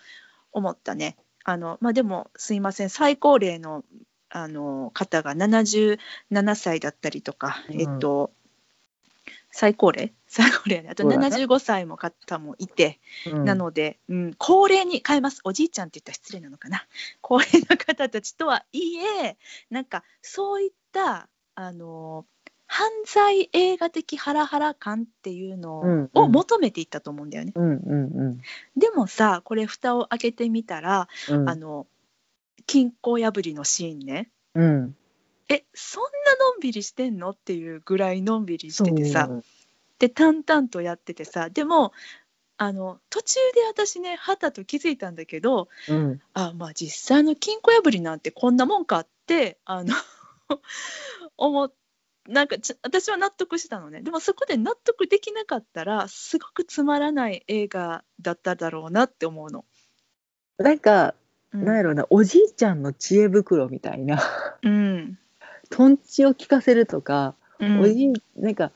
[0.52, 1.16] 思ったね。
[1.46, 2.90] うん、あのまあ、でもすいません。
[2.90, 3.84] 最高齢の
[4.34, 5.98] あの方が77
[6.54, 8.32] 歳だったりとか、うん、えっと
[9.50, 10.12] 最高齢？
[10.26, 15.40] 最高齢あと75歳も方もいて、ね、なので、うん、高齢に変えます。
[15.44, 16.86] おじいちゃんって言ったら失礼なのかな。
[17.20, 19.36] 高齢の方たちとはいえ
[19.70, 22.24] なんかそういったあの
[22.72, 27.52] 犯罪映画的ハラハラ感っていうのを求めていったと思うんだよね。
[27.54, 28.40] うんうんうん、
[28.78, 31.86] でもさこれ蓋を開けてみたら、うん、あの
[32.66, 34.96] 金庫破りのシーンね、うん、
[35.50, 36.08] えそんな
[36.46, 39.28] のんびりしてんのっていうぐらいのんびりしててさ。
[39.98, 41.50] で淡々とやっててさ。
[41.50, 41.92] でも
[42.56, 49.94] あの途中で私ねはたと気づいたんだけど、うん、あまあ実際の金庫破りなんてこんなもんかってあの
[51.36, 51.81] 思って。
[52.28, 54.00] なんか私は納得したのね。
[54.00, 59.64] でもそこで納得できなかったらすごくつまらない映画だっただろうなって思うの。
[60.58, 61.14] なんか、
[61.52, 64.22] うん、なんやろうなおじいちゃんの知恵袋みたいな、
[64.62, 65.18] うん、
[65.70, 68.70] とんちを聞かせるとか、うん、おじなんか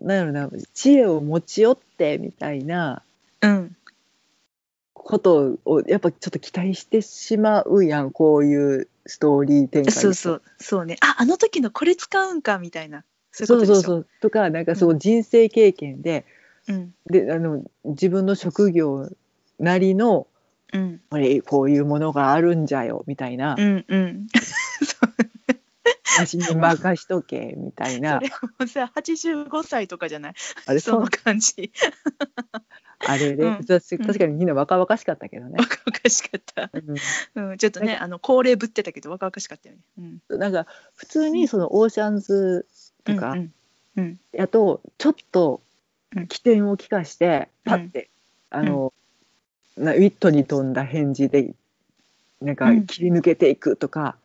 [0.00, 3.02] なんやろうな知恵を持ち寄ってみたいな、
[3.42, 3.76] うん、
[4.92, 10.42] ことをやっぱちょっと期待してしまうやんこういうストーリー展開そうそう。
[10.58, 10.96] そうね。
[11.00, 13.04] ああの時のこれ使うんかみたいな。
[13.32, 16.24] そうそうそうとかなんかそう人生経験で
[16.68, 19.08] うん、であの自分の職業
[19.58, 20.26] なりの、
[20.72, 24.26] うん、これこういうものがあるんじゃよみたいな、うんうん、
[26.18, 28.20] 私に任しとけみたいな。
[28.20, 30.34] それもさ85歳とかじゃない？
[30.66, 31.72] あれその感じ。
[33.00, 35.56] あれで、うん、確かにみんな若々しかったけどね。
[35.58, 36.70] 若々しかった。
[37.34, 39.80] うん、うん、ちょっとね、あの高齢ぶってたけど若々しかったよね。
[40.30, 42.66] うん、なんか普通にそのオーシャンズ
[43.04, 43.52] とか、うん
[43.96, 45.60] うん、やとちょっと
[46.28, 48.08] 起点を利かしてパッて、
[48.50, 48.92] あの、
[49.76, 51.52] なウィットに富んだ返事で
[52.40, 54.16] なんか切り抜けていくとか。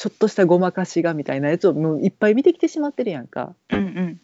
[0.00, 4.20] ちょっとしたごまかしがみたいなやつをもういっぱい見てきてしまってるやんか、うんうん、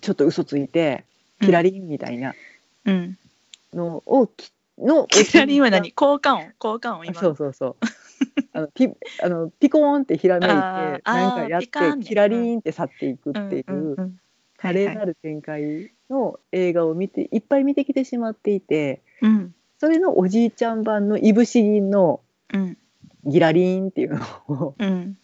[0.00, 1.04] ちょっと嘘ついて
[1.40, 2.34] キラリンみたいな。
[3.74, 5.92] のをきのキラリンは何？
[5.94, 6.52] 効果音？
[6.58, 7.76] 効果音今そうそうそう。
[8.52, 8.88] あのピ
[9.22, 11.68] あのピコーンってひらめいてなんかやって
[12.02, 14.12] キラリンって去っていくっていう
[14.56, 22.20] 華麗なる展開の映画を見ていっぱい見てきてしまっていて、うん、それのおじいちゃん版のいぶし銀の
[23.24, 25.18] ギラリンっていうのを、うん、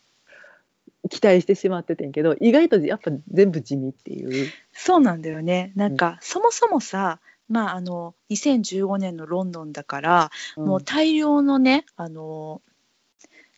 [1.10, 4.48] 期待してしまっててんけど意外とやっぱ全部地味っていう。
[4.72, 5.72] そうなんだよね。
[5.74, 12.62] なんか、そもそもさまああの2015年のロンドンだから、もう大量のねあの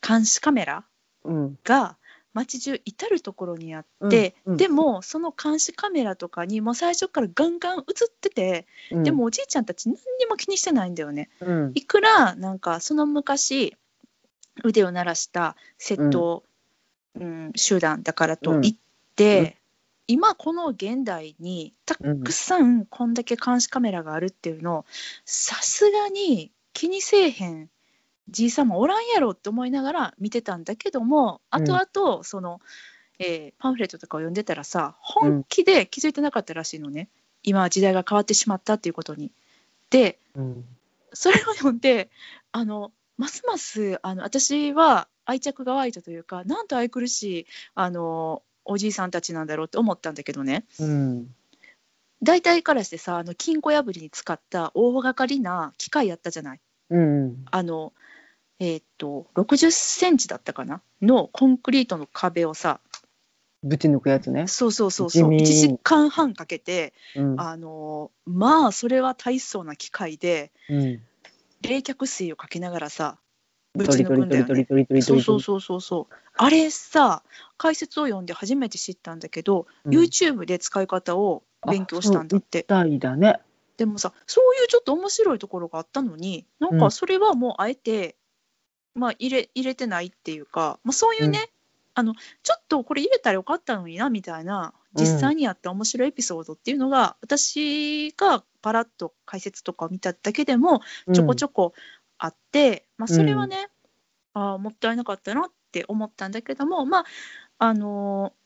[0.06, 0.84] 監視カメラ
[1.24, 1.58] うん。
[1.64, 1.96] が
[2.34, 4.52] 街中至る所にあって、うん。
[4.52, 4.56] うん。
[4.58, 7.84] でもその監視カメラとかにもう最初からガンガン映っ
[8.20, 9.02] てて、うん。
[9.04, 11.30] でもおじいちゃんたち何にも気にしてないんだよね。
[11.40, 11.72] うん。
[11.74, 13.76] いくらなんかその昔
[14.62, 16.44] 腕を鳴らした窃盗、
[17.20, 18.74] うん集団だからといっ
[19.16, 19.54] て、うん。
[20.06, 24.84] 今この現代にたくさんこんだけ監視カメラがあるっていうのを
[25.24, 27.70] さすがに気にせえへん
[28.28, 31.64] じいさんもおらんやろって思いながら見てたんだけどもうん。
[31.64, 32.60] 後々その、
[33.18, 37.08] えーパンフレットとかを読んでたらさ本気で気づいてなかったらしいのね、
[37.42, 39.30] 今は時代が変わってしまったっていうことに。
[39.88, 40.64] でうん。
[41.14, 42.10] それを読んで
[42.52, 50.64] あのますますあの私は愛着が湧いたというかなんと愛くるしいあのおじいさんたちなんだろうって思ったんだけどね。
[50.78, 51.34] うん。
[52.22, 56.60] 大体からしてさあの金庫破りに使った大掛かりな機械やったじゃない。
[56.90, 57.92] うんあの
[58.58, 60.80] えーっと60センチだったかな？
[61.02, 62.80] のコンクリートの壁をさ。
[63.62, 64.46] ぶち抜くやつね。
[64.46, 65.22] そうそうそうそう。
[65.22, 65.42] 地味。
[65.42, 67.40] 1時間半かけてうん。
[67.40, 71.02] あのまあそれは大層な機械でうん。
[71.62, 73.18] 冷却水をかけながらさ
[73.74, 74.76] ぶち抜くんだよねトリトリトリ。
[74.76, 77.22] トリトリトリそうそうそうそうそうあれさ
[77.56, 83.40] 解説を読んで初めて知ったんだけど、うん YouTube で使い方を勉強したんだってあそう一体だね。
[83.76, 88.16] でもさそういうちょっと面白いところがあったのになんかそれはもうあえて、
[88.94, 91.54] まあ入れ入れてないっていうか、まあ、そういうね、うん
[91.96, 100.80] あのちょっとこれ入れたらよかったのになみたいな実際にあった面白いエピソードっていうのが、私がパラッと解説とかを見ただけでも
[101.12, 101.72] ちょこちょょこ
[102.18, 103.68] あって、まあ、それはね、
[104.34, 107.04] あーもったいなかったなって思ったんだけどもまあ
[107.58, 108.44] あのー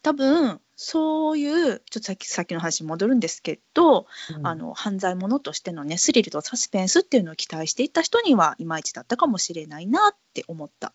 [0.00, 4.06] 多分そういうちょっとさっきさっきの話に戻るんですけど、
[4.44, 10.92] あの犯罪者としてのねスリルとサスペンスっていうのを期待していた人にはいまいちだったかもしれないなって思った。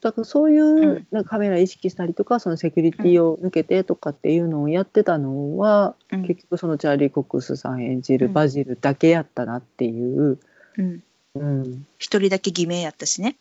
[0.00, 1.06] だからそういううん。
[1.10, 6.22] なんかカメラ意識したりとかそのセキュリティを抜けてとかっていうのをやってたのは、うん。
[6.26, 8.32] 結局そのチャーリー・コックスさん演じるうん。
[8.32, 10.38] バジルだけやったなっていう、
[10.78, 11.02] うん、
[11.34, 11.86] うん。
[11.98, 13.36] 一人だけ偽名やったしね。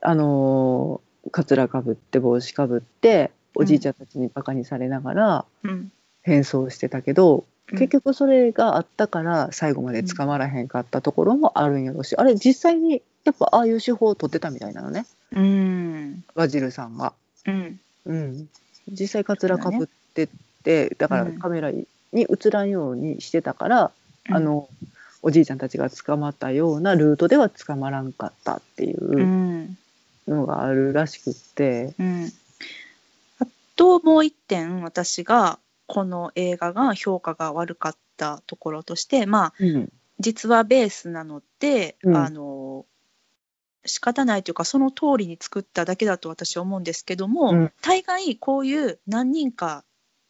[0.00, 5.92] あのーかつらかぶって帽子かぶっておじいちゃんたちにバカにされながらうん。
[6.24, 7.78] 変装してたけど、うん。
[7.78, 15.06] 結局それがあったから最後まで捕まらへんかったところもあるんやろうし、あれ実際にやっぱああいう手法を取ってたみたいなのね。
[15.32, 16.24] うん。
[16.34, 17.12] バジルさんが。
[17.46, 17.80] うん。
[18.06, 18.48] うん、
[18.88, 20.28] 実際かつらかぶってっ
[20.64, 23.90] てだからうんカメラに映らんようにしてたから、
[24.28, 24.36] うん。
[24.36, 24.68] あの
[25.22, 29.78] おじいちゃんたちが捕まったようなルートでは捕まらんかったっていううん。
[30.26, 31.94] のがあるらしくって。
[31.98, 32.32] うん、
[33.38, 39.92] あともう一点私がこの映画が評価が悪かったところとしてまあうん。
[40.18, 42.16] 実はベースなので、うん。
[42.16, 42.84] あの
[43.84, 47.72] 仕方ないというかその通りに作っただけだと私は思うんですけども、うん。
[47.80, 49.84] 大概こういう何人か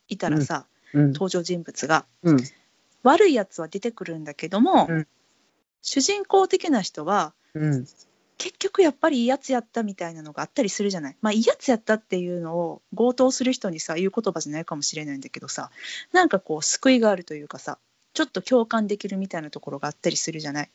[0.09, 1.12] いたらさ、うん。
[1.12, 2.37] 登場人物がうん
[3.02, 5.06] 悪いやつは出てくるんだけども、うん
[5.84, 7.86] 主人公的な人はうん
[8.38, 11.16] 結局やっぱりいいやつやったみたいなのがあったりするじゃない。
[11.22, 15.70] まあいいやつやったっていうのを強盗する人にさ言う言葉じゃないかもしれないんだけどさ
[16.12, 17.78] なんかこう救いがあるというかさ
[18.14, 20.70] ちょっと共感できるみたいなところがあったりするじゃない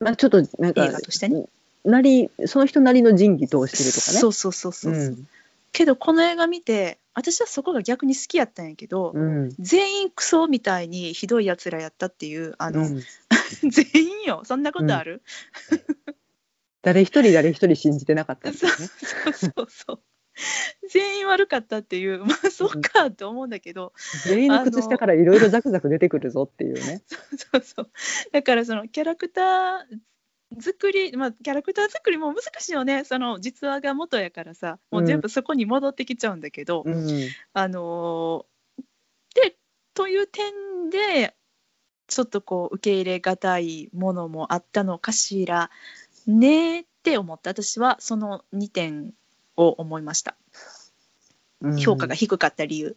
[0.00, 1.46] まあ、ちょっとなんか映画としてね。
[1.84, 4.18] なりその人なりの仁義通してるとかね。
[4.18, 4.92] そうそうそうそう。
[4.92, 5.28] うん
[5.72, 9.50] けどこの映画見て私はそこが逆に好きやったんやけど、うん。
[9.58, 13.02] 全員クソみたいにひどいやつらやったっていうあの、うん。
[13.68, 14.42] 全員よ。
[14.44, 15.22] そんなことある、
[16.82, 18.56] 誰一人誰一人信じてなかったね。
[18.56, 20.00] そうそうそう。
[20.88, 22.24] 全員悪かったっていう。
[22.24, 23.92] まあそうかって思うんだけど、
[24.24, 27.02] 全員の靴下からいろいろザクザク出てくるぞっていうね。
[27.36, 27.90] そうそう。
[28.30, 29.98] だからそのキャラクター
[30.60, 33.04] 作り、まあ、キャラクター作りも難しいよね。
[33.04, 37.28] その実話が元やからさもう全部そこに戻ってきちゃうんだけど、うん。
[37.52, 38.84] あのー
[39.34, 39.56] で
[39.94, 41.34] という点で
[42.06, 45.70] ちょっとこう受け入れがたいものもあったのかしら
[46.26, 47.50] ねって思った。
[47.50, 49.12] 私はその2点
[49.56, 50.36] を思いました。
[51.60, 51.76] うん。
[51.76, 52.96] 評価が低かった理由。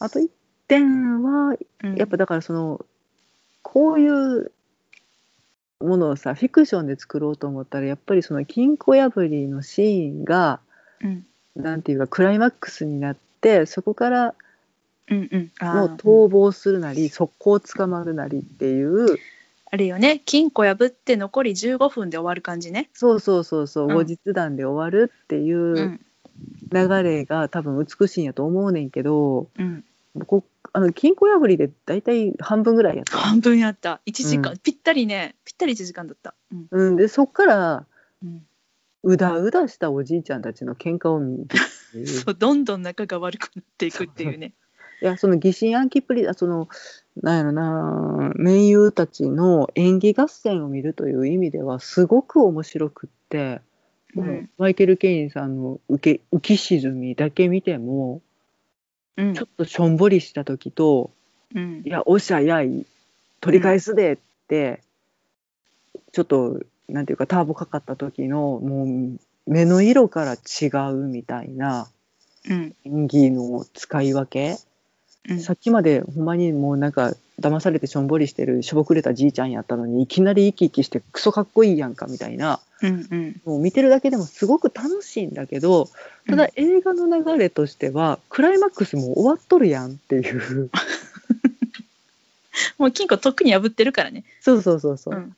[0.00, 0.30] あと一
[0.66, 1.94] 点はうん。
[1.94, 2.84] やっぱだからその
[3.62, 4.52] こういう
[5.82, 10.60] ものをさフィクションで作ろうと思ったらやっぱりその金庫破りのシーンが
[11.00, 11.26] うん。
[11.54, 14.34] なんていうかクライマックスになってそこから
[15.10, 19.18] うんうん、あもうー逃亡するなり速攻捕まるなりっていう。
[19.70, 20.22] あれよね。
[20.24, 22.88] 金庫破って残り15分で終わる感じね。
[22.94, 23.88] そうそうそうそう。
[23.88, 23.94] うん。
[23.94, 26.00] 後日談で終わるっていうう、ん。
[26.72, 29.84] 流れが多分美しいんやと思うねんけどうん、
[30.26, 30.44] こ
[30.74, 33.18] あの金庫破りで大体半分ぐらいやった。
[33.18, 34.00] 半分やった。
[34.06, 34.58] 1時間、うん。
[34.58, 35.36] ぴったりね。
[35.44, 36.66] ぴったり1時間だった、うん。
[36.70, 37.86] うん、でそっから
[38.22, 38.46] うん、
[39.02, 41.56] うだうだしたおじいちゃんたちの喧嘩を見て
[42.06, 44.54] そうどんどん仲が悪くなっていくっていうね。
[45.02, 46.68] いやその疑心暗鬼っぷりあその
[47.20, 53.60] なんやろな名優たちの演技合戦を見るという意味ではすごく面白くって、
[54.14, 54.50] うん。
[54.58, 58.22] マイケル・ケインさんの受け浮き沈みだけ見ても
[59.16, 59.34] うん。
[59.34, 61.10] ちょっとしょんぼりした時と
[61.54, 62.86] うん「いやおっしゃやい
[63.40, 64.80] 取り返すで」って、
[66.12, 71.88] ちょっとなんていうかターボかかった時のもう目の色から違うみたいな
[72.48, 72.74] うん。
[72.84, 74.56] 演技の使い分け。
[75.28, 75.40] うん。
[75.40, 83.40] さっきまでほんまにもうなんか騙されてしょんぼりしてるしょぼくれたじいちゃんやったのにいきなり生き生きしてクソかっこいいやんかみたいなうんうん。
[83.44, 85.88] もう見てるだけでもすごく楽しいんだけど
[86.28, 90.70] ただ映画の流れとしてはクライマックスもう終わっとるやんっていう。
[92.78, 94.24] もう金庫とっくに破ってるからね。
[94.40, 95.36] そうそうそうそう、うん。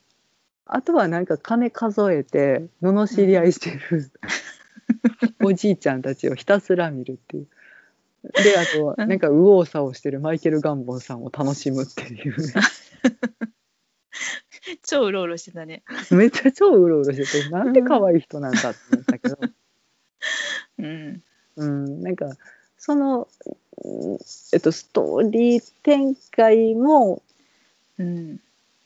[0.65, 4.11] あとはなんか金数えて罵り合いしてる、
[5.43, 7.47] おじいちゃんたちをひたすら見るっていう。
[8.43, 9.09] であとうん。
[9.09, 12.35] なんか右往左往してるマイケル・ガンボンさんを楽しむっていう。
[14.83, 15.83] 超うろうろしてたね。
[16.11, 19.37] めっちゃ超うろうろしててなんて可愛い人なんだって思ったけど、
[20.79, 21.23] うん。
[21.57, 22.35] うん、なんか
[22.77, 23.27] その、
[23.83, 24.17] うん
[24.53, 27.21] えっと、ストーリー展開も、
[27.97, 28.39] うん。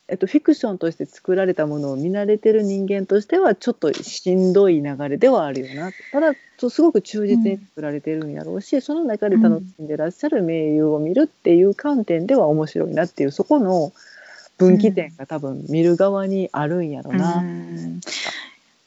[0.07, 5.91] えっと、フィクションとして作られたものを見慣れてる人間としてはちょっとしんどい流れではあるよな。
[6.11, 13.93] ただとすごく忠実に作られてるんやろうし、その中で楽しんでらっしゃる名優を見るっていう観点では面白いなっていうそこの
[14.59, 17.37] 分岐点が多分見る側にあるんやろな。
[17.37, 18.01] うん。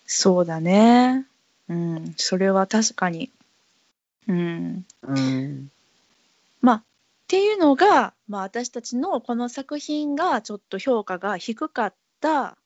[0.06, 1.26] そうだね。
[1.68, 2.14] うん。
[2.16, 3.30] それは確かに。
[4.28, 4.84] うん。
[5.02, 5.70] うん。
[6.60, 6.82] まあっ
[7.26, 12.58] ていうのが、まあ、私たちのこの作品がちょっと評価が低かった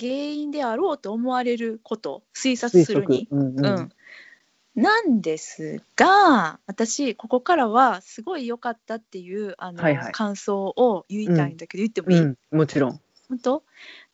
[0.00, 2.22] 原因であろうと思われること。
[2.34, 3.28] 推察推するに。
[3.30, 3.42] 測。
[3.42, 3.66] うんうん。
[3.66, 3.92] うん、
[4.80, 10.12] なんですが私ここからはすごい良かったっていうあの、はいはい。
[10.12, 13.00] 感想を言いたいんだけど、言ってもいい、うん、もちろん。
[13.28, 13.62] 本当？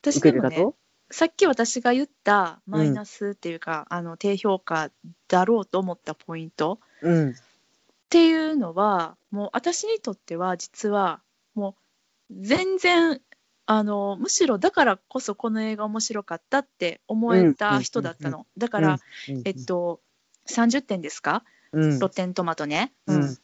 [0.00, 0.66] 私受でもね
[1.10, 4.90] さっき私が言ったマイナスっていうか、あの低評価
[5.28, 6.80] だろうと思ったポイント。
[7.02, 7.30] うん。
[7.30, 7.34] っ
[8.08, 11.20] ていうのはもう私にとっては実は
[11.54, 11.76] も
[12.30, 13.20] う全然
[13.66, 18.98] あのむしろだからこそこの映画面白かったって思えた人だったの、だから、
[19.28, 19.42] うん。
[19.44, 20.00] えっと
[20.48, 21.44] 30点ですか？
[21.72, 21.98] うん。
[21.98, 23.38] ロッテントマトね、うん。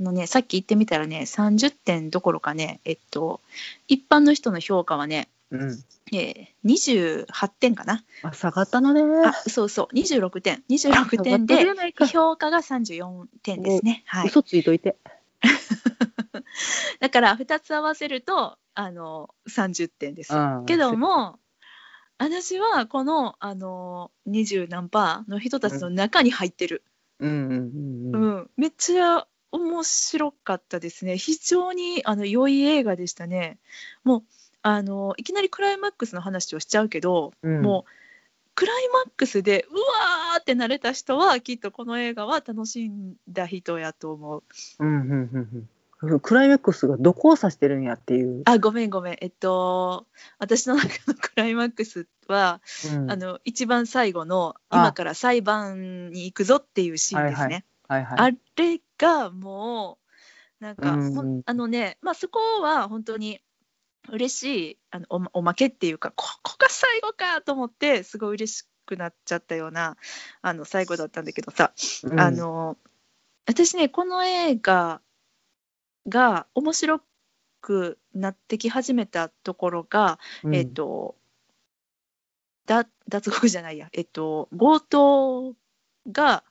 [0.00, 3.40] あのねさっき言ってみたらね30点どころかねえっと
[3.86, 5.84] 一般の人の評価はね、うん。
[6.12, 8.04] えー、28点かな。
[8.22, 9.02] あ下がったのね。
[9.26, 9.94] あそうそう。
[9.94, 11.64] 26点26点で
[12.06, 14.02] 評価が34点ですね。
[14.06, 14.28] はい。
[14.28, 14.96] 嘘ついといて。
[17.00, 20.32] だから2つ合わせるとあの30点です。
[20.66, 21.38] けども
[22.18, 26.82] 私はこのあの20何パーの人たちの中に入ってる、
[27.18, 27.30] うん。
[27.30, 28.50] うんううんん。
[28.56, 31.18] めっちゃ面白かったですね。
[31.18, 33.58] 非常にあの良い映画でしたね。
[34.04, 34.22] もう
[34.62, 37.62] あのいきなりクライマックスの話をしちゃうけど、うん。
[37.62, 37.90] もう
[38.54, 44.42] クライマックスでうわーってなれた人はきっとこの映画は楽しんだ人やと思う。
[44.78, 45.68] うんうんうんうん
[46.20, 49.16] クライマックスがどこを指してるんやっていう、あごめんごめん。
[49.20, 50.06] えっと
[50.38, 52.60] 私の中のクライマックスは、
[52.92, 53.10] うん。
[53.10, 54.78] あの一番最後のあ。
[54.78, 59.98] 今から裁判に行くぞっていうシーンですね、はいはいあれがも
[60.60, 61.42] うなんか、うん。
[61.44, 63.40] あのねまあそこは本当に
[64.10, 64.42] 嬉し
[64.72, 69.96] いあのおまおまけっていうかここが最後かと思ってすごい嬉しくなっちゃったような
[70.42, 71.72] あの最後だったんだけどさ、
[72.04, 72.20] うん。
[72.20, 72.76] あの
[73.46, 75.00] 私ねこの映画
[76.08, 77.00] が面白
[77.60, 80.54] くなってき始めたところが、うん。
[80.54, 81.16] えっ、と
[82.66, 83.88] だ脱獄じゃないや。
[83.92, 85.54] えっ、と強盗
[86.10, 86.44] が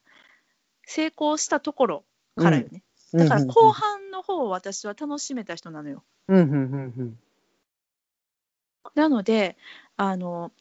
[0.86, 2.04] 成功したところ
[2.36, 2.84] からよね、
[3.14, 6.04] だから後半の方を私は楽しめた人なのよ。
[6.28, 7.20] うんうんうんうん。
[8.95, 9.56] なので
[9.97, 10.51] あの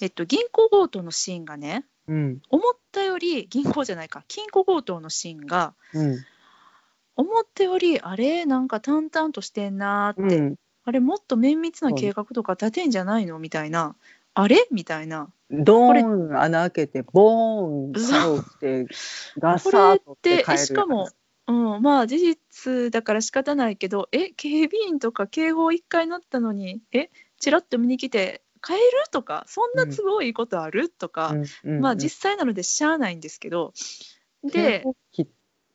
[0.00, 2.42] えっと銀行強盗のシーンがねうん。
[2.50, 4.24] 思ったより銀行じゃないか。
[4.28, 6.24] 金庫強盗のシーンがうん
[7.16, 10.54] 思ったよりあれなんか淡々としてんなーって、うん。
[10.84, 13.94] あれもっと綿密な計画とか立てんじゃないのみたいな。
[14.34, 14.66] あれ？
[14.70, 15.30] みたいな。
[15.50, 18.86] ドーン穴開けてボーン倒して
[19.38, 21.10] ガサこれーッとって帰るえしかも、
[21.46, 28.86] うん、まあ事実だから仕方ないけどえ警備員とか警報1回鳴ったのにえちらっと見に来て変える？
[29.10, 30.88] とかそんな都合いいことある？
[30.88, 33.74] とか、まあ実際なのでしゃあないんですけど、
[34.42, 34.84] で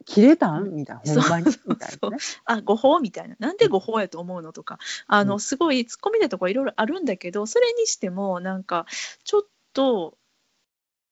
[0.09, 0.73] 切れたん？
[0.73, 1.45] みたいな、ほんまに？
[1.67, 3.35] みたいな、ね、あ誤報みたいな。
[3.39, 4.53] なんで誤報やと思うの？
[4.53, 4.79] とか。
[5.05, 8.85] あのすごいツッコミでとかいろいろあるんだけどそれにしてもなんか
[9.25, 9.41] ちょっ
[9.73, 10.17] と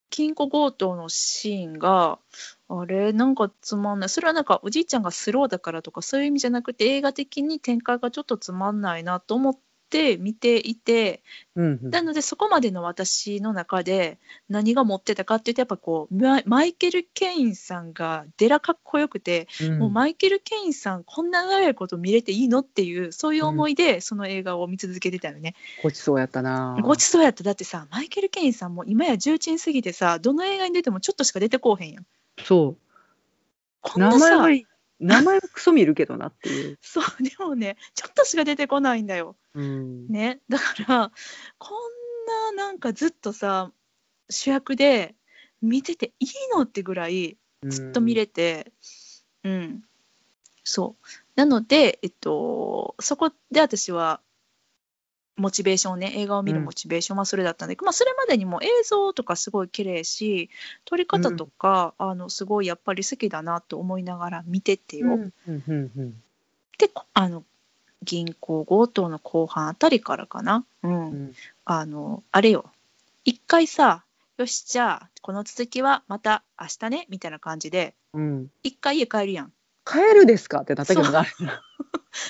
[0.09, 2.19] 金庫強盗のシーンが
[2.69, 3.11] あれ？
[3.11, 4.09] なんかつまんない。
[4.09, 9.57] それはなんかおじいちゃんがスローだからとかそういう意味じゃなくて映画的に展開がちょっとつまんないなと思っ
[9.89, 11.23] て見ていて、
[11.55, 14.17] うんうん、なのでそこまでの私の中で
[14.49, 16.15] 何が持ってたかっていうとやっぱこう
[16.45, 25.55] マイケル・ケインさんがデラかっこよくて、うん、もうマイケル・ケインさんこんな長いこと見れていいのっていうそういう思いでその映画を見続けてたよね。
[25.83, 26.77] ごちそうやったな。
[26.81, 27.43] ごちそうやった。
[27.43, 32.05] だってさマイケル・ケインさんも今や重鎮すぎてさどの映画に出てもちょっとしか出てこうへんやん。
[32.43, 32.77] そう。
[33.81, 34.65] こんなさ名前
[34.99, 36.79] はクソ見るけどなっていう。
[36.81, 39.35] そうでもねちょっとしか出てこないんだよ。
[39.53, 40.39] うん、ね。
[40.49, 41.11] だから
[41.57, 43.71] こんななんかずっとさ
[44.29, 45.15] 主役で
[45.61, 48.71] 見てていいのってぐらいずっと見れて、
[49.43, 49.83] うん、うん、
[50.63, 51.05] そう。
[51.35, 54.21] なので、えっと、そこで私は
[55.37, 60.49] モチベーションね映画を見るモチベーションはそれだったんで、うん、まあ、それまでにも映像とかすごい綺麗し
[60.85, 65.17] 撮り方とか、うん、あのすごいやっぱり好きだなと思いながら見ててよ。
[66.77, 67.43] であの
[68.03, 72.71] 銀行強盗の後半あたりからかな、うん、うん、あのあれよ。
[73.23, 74.03] 一回さ
[74.37, 77.95] よしじゃあこの続きはまた明日ねみたいな感じで
[78.63, 79.51] 一、回家帰るやん。
[79.85, 80.61] 帰るですか？
[80.61, 81.25] ってなったけどな。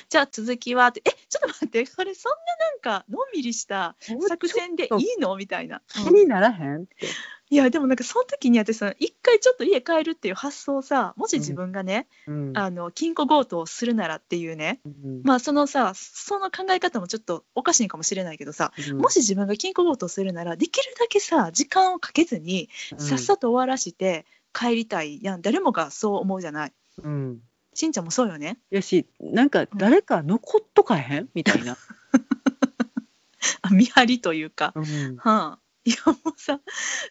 [0.09, 1.01] じゃあ続きはって。
[1.05, 1.85] えちょっと待って。
[1.85, 2.37] それそんな
[2.67, 3.95] なんかのんびりした
[4.27, 5.35] 作戦でいいの？
[5.35, 5.81] みたいな。
[5.87, 7.07] 気にならへんって。
[7.51, 25.41] いやでもなんかその時に私さ一回ちょっと家帰るっていう発想さもし自分がね、うん、あの金庫強盗をするならっていうね、うん、まあそのさその考え方もちょっとおかしいかもしれないけどさ、うん、もし自分が金庫強盗するならできるだけさ時間をかけずにさっさと終わらして帰りたいやん。
[25.43, 26.73] 誰もがそう思うじゃない。
[27.03, 27.41] うん。
[27.73, 28.59] しんちゃんもそうよね。
[28.69, 31.29] やしなんか誰か残っとかへん？
[31.33, 31.77] みたいな。
[33.61, 36.61] あ見張りというか、うん、はあ、いやもうさ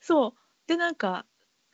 [0.00, 0.32] そう。
[0.66, 1.26] でなんか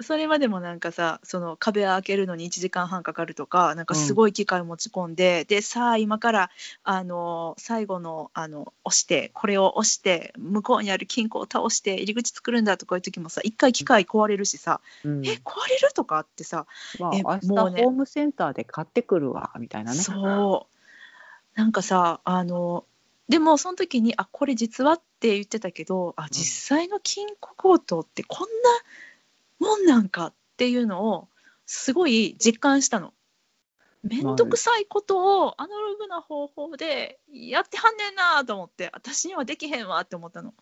[0.02, 6.50] それまでもなんかさその壁を開けるのに1時間半かかるとかなんかすごい機械持ち込んで、うん、でさあ今から
[6.84, 16.66] あの最後のあの押してこれを押して向こうにある金庫を倒して入り口作るんだとかいう時もさ一回機械壊れるしさ、うん、え壊れるとかってさ、
[16.98, 17.82] まあ、えもうね。
[17.82, 19.98] ホームセンターで買ってくるわみたいなね。
[19.98, 21.58] そう。
[21.58, 22.84] なんかさあの
[23.28, 28.48] でもその時にあこれ実はって言ってたけどあ実際の金庫強盗ってこんな
[29.60, 31.28] もんなんかっていうのを
[31.66, 33.12] すごい実感したの。
[34.02, 40.54] 面倒くさいことをアナログな方法でやってはんねんなと思って私にはできへんわって思ったの。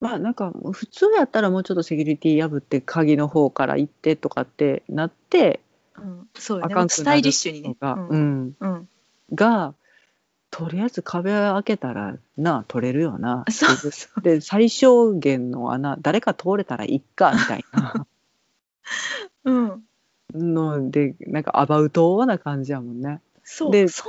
[0.00, 5.60] まあなんか普通やったらもうちょっとセキュリティ破って鍵の方から行ってとかってなって、
[5.96, 7.76] うん、そうよねスタイリッシュにね。
[7.80, 7.86] う
[8.16, 8.88] ん、うん、
[9.34, 9.74] が
[10.50, 13.44] とりあえず壁開けたらな取れるよな。
[13.50, 14.20] そうそう。
[14.20, 18.06] で最小限の穴誰か通れたらいっかみたいな。
[19.44, 19.82] うん。
[20.34, 23.20] のでなんかアバウトな感じやもんね。
[23.44, 23.70] そう。
[23.70, 24.04] でそ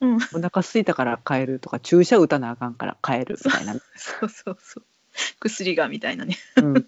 [0.00, 3.74] な、うん、お腹空いたから帰るとか注射打たなあかんから帰るみたいな。
[3.96, 4.84] そうそうそう。
[5.40, 6.86] 薬がみたいなね、うん、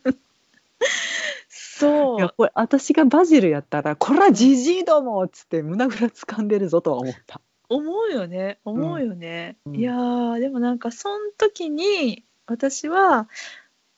[1.49, 2.18] そう。
[2.18, 8.58] いやこれ私がバジルやったら「こらじじいども!」っつって胸ぐら掴んでるぞとは思った思うよね。
[8.64, 9.94] 思うよね、うん、いや
[10.38, 13.28] でもなんかその時に私は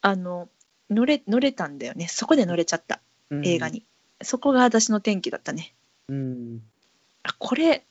[0.03, 0.49] あの
[0.91, 2.07] 乗れ乗れたんだよね。
[2.07, 3.01] そこで乗れちゃった、
[3.31, 3.85] うん、映画に。
[4.23, 5.75] そこが私の転機だったね、
[6.09, 6.63] うん、
[7.25, 7.85] あこれ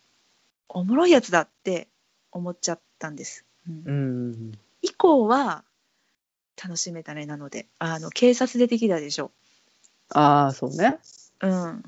[0.69, 1.89] おもろいやつだって
[2.31, 5.65] 思っちゃったんです、うん、以降は
[6.63, 7.65] 楽しめたねなので。
[7.79, 9.31] あの警察出てきたでしょ。
[10.09, 10.99] ああそうね。
[11.41, 11.83] うん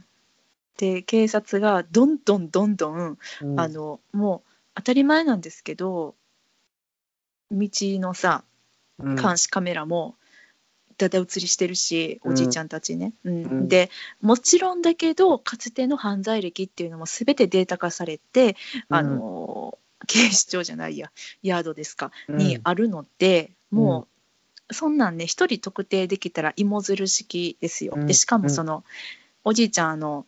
[0.78, 6.16] で警察がどんどんどんどん、うん、あのもう当たり前なんですけど
[7.52, 8.44] 道のさ
[9.00, 10.16] 監視カメラも
[10.98, 13.90] だだ映りしてるし、おじいちゃんたちね、うん、うん、で
[14.22, 18.56] もちろんだけどかつての犯罪歴っていうのも全てデータ化されて、
[18.90, 21.12] あの警視庁じゃないや
[21.42, 24.08] ヤードですか、にあるのでも
[24.70, 27.96] うそんなんね一人特定できたら芋づる式ですよ。
[28.06, 28.84] でしかもその、
[29.44, 30.26] おじいちゃんあの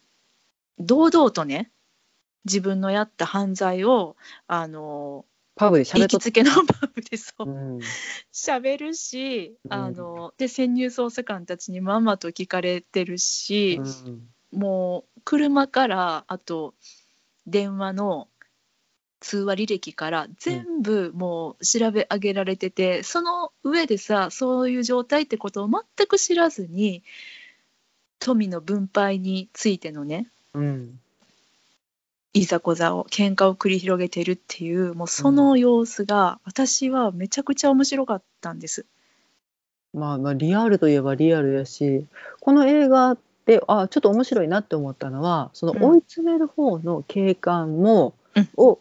[0.80, 1.72] 堂々とね
[2.46, 4.16] 自分のやった犯罪を
[4.48, 7.80] あのパブで行きつけの パブでそう
[8.34, 16.76] 喋、うん、るしあの、で潜入捜査官たちにまんまと聞かれてるし、うん、もう車からあと
[17.48, 18.28] 電話の
[19.22, 27.02] 通話履歴から全部もう調べ上げられてて、その上でさそういう状態ってことを全く知らずに
[28.20, 31.00] 富の分配についてのねうん
[32.34, 38.86] いざこざを喧嘩を繰り広げてるっていうもうその様子が私はめちゃくちゃ面白かったんです。
[39.94, 42.06] まあまあリアルといえばリアルやし
[42.42, 48.80] この映画であちょっと面白いなって思ったのはそのうん追い詰める方の警官も、うんを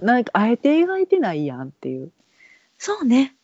[0.00, 2.12] なんかあえて描いてないやんっていう
[2.78, 3.34] そうね。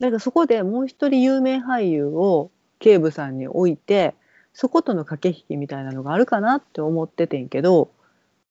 [0.00, 2.50] だからそこでもう一人有名俳優を
[2.80, 4.14] 警部さんに置いて
[4.54, 7.90] そことの駆け引きみたいなのがあるかなって思っててんけど、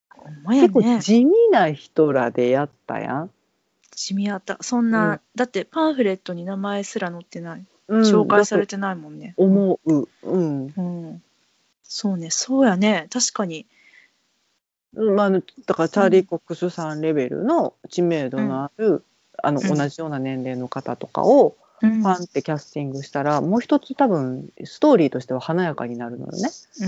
[0.10, 0.99] ほんまや結構ね。
[0.99, 3.32] 地味な人らでやったやん。
[3.91, 4.58] 地味やった。
[4.62, 7.66] そんな、うんだってパンフレットに名前すら載ってない。
[7.88, 9.34] うん紹介されだてないもんね。
[9.38, 11.24] と思う、うんうん。
[11.84, 13.08] そうね、そうやね。
[13.12, 13.66] 確かに。
[14.95, 15.41] うんまあ、だ
[15.74, 19.04] からチャーリー・コックスさんレベルの知名度のある、
[19.41, 26.50] あのうん同じような年齢の方とかをうんパンってキャスティングしたら、もう一つ多分ストーリーとしては華やかになるのよね。
[26.82, 26.86] う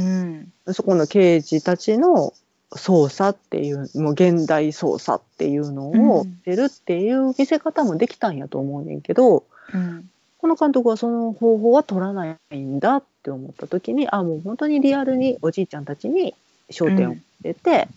[0.69, 0.73] ん。
[0.73, 2.33] そこの刑事たちの
[2.71, 10.09] 捜査っていうもう現代捜査っていうのをうん出るっていう見せ方もできたんやと思うねんけどうん。
[10.37, 16.35] この監督はその方法は取らないんだって思った時にあもう本当にリアルにおじいちゃんたちに
[16.69, 17.87] 焦点を当てて、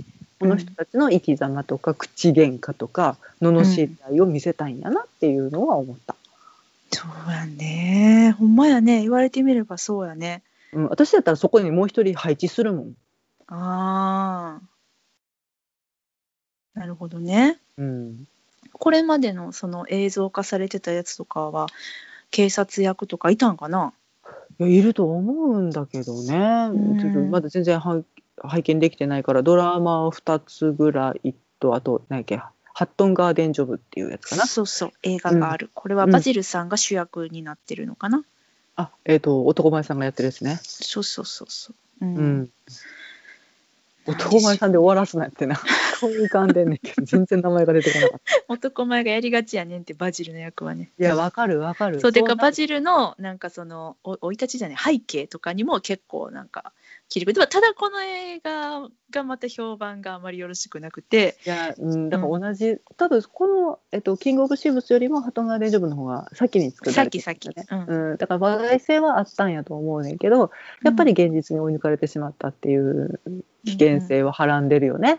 [0.41, 6.17] この人たちの生き様とか口喧嘩とか罵り合いを見せたいんやなっていうのは思った。
[6.91, 8.35] そうやね。
[8.39, 9.03] ほんまやね。
[9.03, 10.43] 言われてみればそうやね。
[10.73, 12.93] うん、私だったらそこにもう一人配置するもん。
[13.47, 14.69] ああ。
[16.79, 17.59] なるほどね。
[17.77, 18.29] うん、
[18.73, 21.67] これまでのその映像化されてたやつとかは
[22.31, 23.93] 警察役とかいたんかな？
[24.61, 28.03] いやいると思うんだけどね、んちょっとまだ全然は
[28.43, 32.41] 拝見できてないからドラマを2つぐらいとあと何やっけ
[32.79, 34.47] ハットンガーデンジョブっていうやつかな。
[34.47, 38.23] そうそう映画がある、これはバジルさんが主役になってるのかな、
[38.77, 40.61] あえっ、と男前さんがやってるやつね。
[40.63, 42.15] そうそうそうそう、うん。
[42.15, 42.51] うん、
[44.07, 45.61] 男前さんで終わらすなってな
[45.99, 48.53] 顔浮かんでんねんけど全然名前が出てこなかった。
[48.53, 50.93] 男前がやりがちやねんってバジルの役はね。
[50.99, 52.01] いやわかるわかる。
[52.01, 56.73] そうでかバジジルのなんかそのお生い立ちじゃない背景とかにも結構なんか
[57.09, 61.37] 切り込んでただこの映画がまた評判があまりよろしくなくて。
[61.47, 70.51] いや、うん、だから同じ、多分この、えっと、キングオブシーブスよりもハットンガーデンジョブの方が先に作られてさっきさっきね、ううん、だから話題性はあったんやと思うねんけど
[70.83, 73.21] やっぱり現実に追い抜かれてしまったっていう
[73.65, 75.13] 危険性ははらんでるよね。
[75.13, 75.19] うん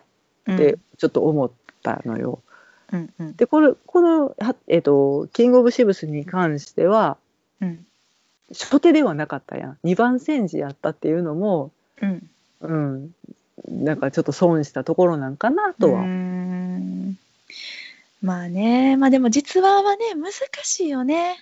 [0.54, 1.52] ってちょっと思っ
[1.84, 2.42] たのよ。
[2.92, 3.36] うんうん。
[3.36, 7.18] でこれこの、はえっと、キングオブシーブスに関しては
[7.62, 7.86] うん。
[8.52, 9.78] 初手ではなかったやん。
[9.84, 11.72] 2番戦時やったっていうのも、
[12.02, 12.30] うん。
[12.62, 13.12] うん、
[13.68, 16.04] なんかちょっと損したところなんかなとは。
[18.22, 18.98] まあね。
[18.98, 20.32] まあでも実話はね難
[20.64, 21.38] しいよね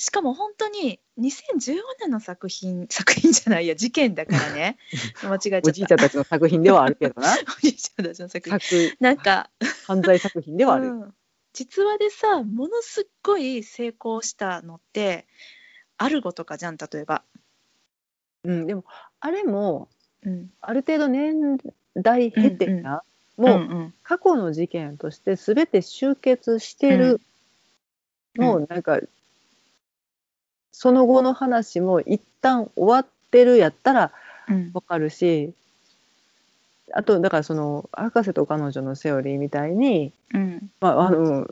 [0.00, 4.78] しかも本当に2014年の作品 作品じゃないや事件だからね。
[5.22, 5.68] 間違えちゃった。
[5.68, 7.34] おじいちゃんたちの作品ではあるけどな。
[7.34, 8.58] おじいちゃんたちの作品。
[8.58, 9.50] 作なんか
[9.86, 10.86] 犯罪作品ではある。
[10.86, 11.14] うん。
[11.52, 15.26] 実話でさものすっごい成功したのって
[15.98, 17.22] アルゴとかじゃん例えば、
[18.44, 18.86] うん、でも
[19.20, 19.90] あれも
[20.22, 21.58] うん、ある程度年
[21.96, 23.02] 代経てな、
[23.36, 27.20] もううん過去の事件として全て集結してる、
[28.38, 28.44] うん。
[28.44, 29.00] もうなんか
[30.80, 34.12] その後の話も一旦終わってるやったら
[34.48, 34.70] うん。
[34.72, 35.52] わかるし
[36.94, 40.70] あとだからその博士と彼女のセオリーみたいに、うん。
[40.80, 41.46] まあ、あの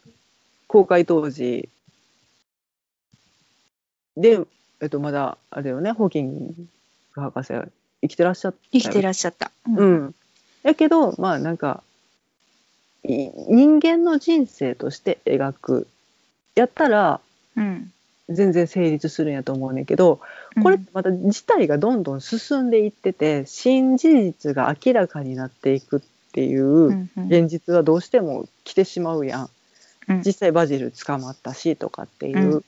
[0.66, 1.68] 公開当時
[4.16, 4.40] で、
[4.80, 6.54] えっと、まだあれよねホーキン
[7.14, 7.52] グ博士
[8.00, 9.76] 生きてらっしゃった生きてらっしゃった、うん。
[9.76, 10.14] うん。
[10.62, 11.82] やけどまあなんか
[13.04, 15.86] い人間の人生として描く。
[16.54, 17.20] やったら
[17.58, 17.92] うん
[18.28, 20.20] 全然成立するんやと思うねんけど
[20.62, 26.00] これってまた事態がどんどん進んでいってて新事実が明らかになっていくっ
[26.32, 27.26] ていううんうん。
[27.26, 29.50] 現実はどうしても来てしまうやん。
[30.08, 30.22] うん。
[30.24, 32.62] 実際バジル捕まったしとかっていう、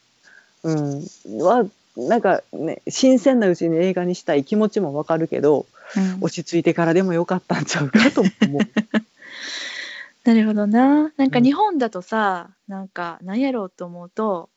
[0.65, 1.07] うん。
[1.39, 6.19] はなんかね新鮮なうちに映画にしたい気持ちもわかるけどうん。
[6.21, 8.63] 落ち着いてからでもよかったんちゃうかとも思う。
[10.25, 11.13] なるほどな。
[11.17, 11.45] なんかうん。
[11.45, 14.51] 日本だとさ、なんか何やろうと思うと、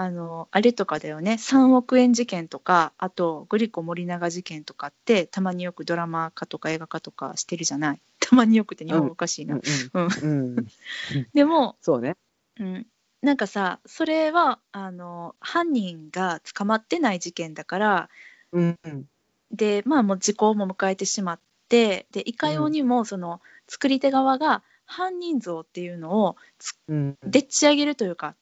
[0.00, 8.00] あの、あれとかだよね、3億円事件とか、あとグリコ森永事件とかって、たまによくドラマ化とか映画化とかしてるじゃない？
[8.20, 9.58] たまによくって日本語おかしいな。
[11.34, 12.16] でも、そうね。
[12.60, 12.86] うん、
[13.22, 18.10] なんかさ、それは、あの、犯人が捕まってない事件だから、
[18.52, 18.78] うん
[19.50, 26.36] でまあもう時効も迎えてしまってでいかようにもその作り手側が犯人像っていうのを
[26.86, 27.16] うん。
[27.24, 28.36] でっち上げるというか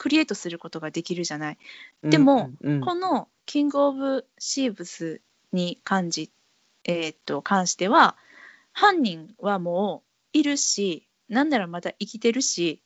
[0.00, 1.58] クリエイトすることができるじゃない。
[2.02, 2.80] でも、うんうん。
[2.80, 5.20] このキング・オブ・シーブス
[5.52, 6.30] に関じ、
[6.84, 8.16] えーっと関しては
[8.72, 10.02] 犯人はも
[10.34, 12.80] ういるしなんならまだ生きてるし、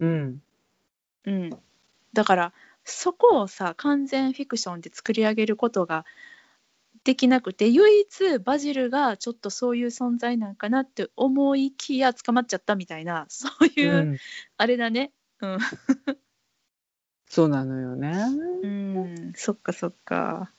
[0.00, 0.42] うん。
[1.24, 1.50] うん、
[2.12, 2.52] だから
[2.84, 6.04] そこをさ完全フィクションで作り上げることが
[7.04, 14.16] できなくて唯一バジルがちょっとそういう存在なんかなって思いきや捕まっちゃったみたいなそういう、うん。
[14.58, 15.12] あれだね。
[15.40, 15.58] うん
[17.30, 18.12] そうなのよね。
[18.62, 20.50] うん、そっかそっか。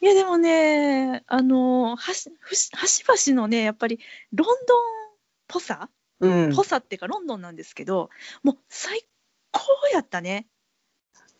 [0.00, 4.00] いやでもね、あの、はし、ふし端々のね、やっぱり
[4.32, 5.16] ロンドンっ
[5.46, 8.08] ぽさ、うんぽさっていうかロンドンなんですけど、
[8.42, 9.04] もう最
[9.52, 9.60] 高
[9.92, 10.46] やったね。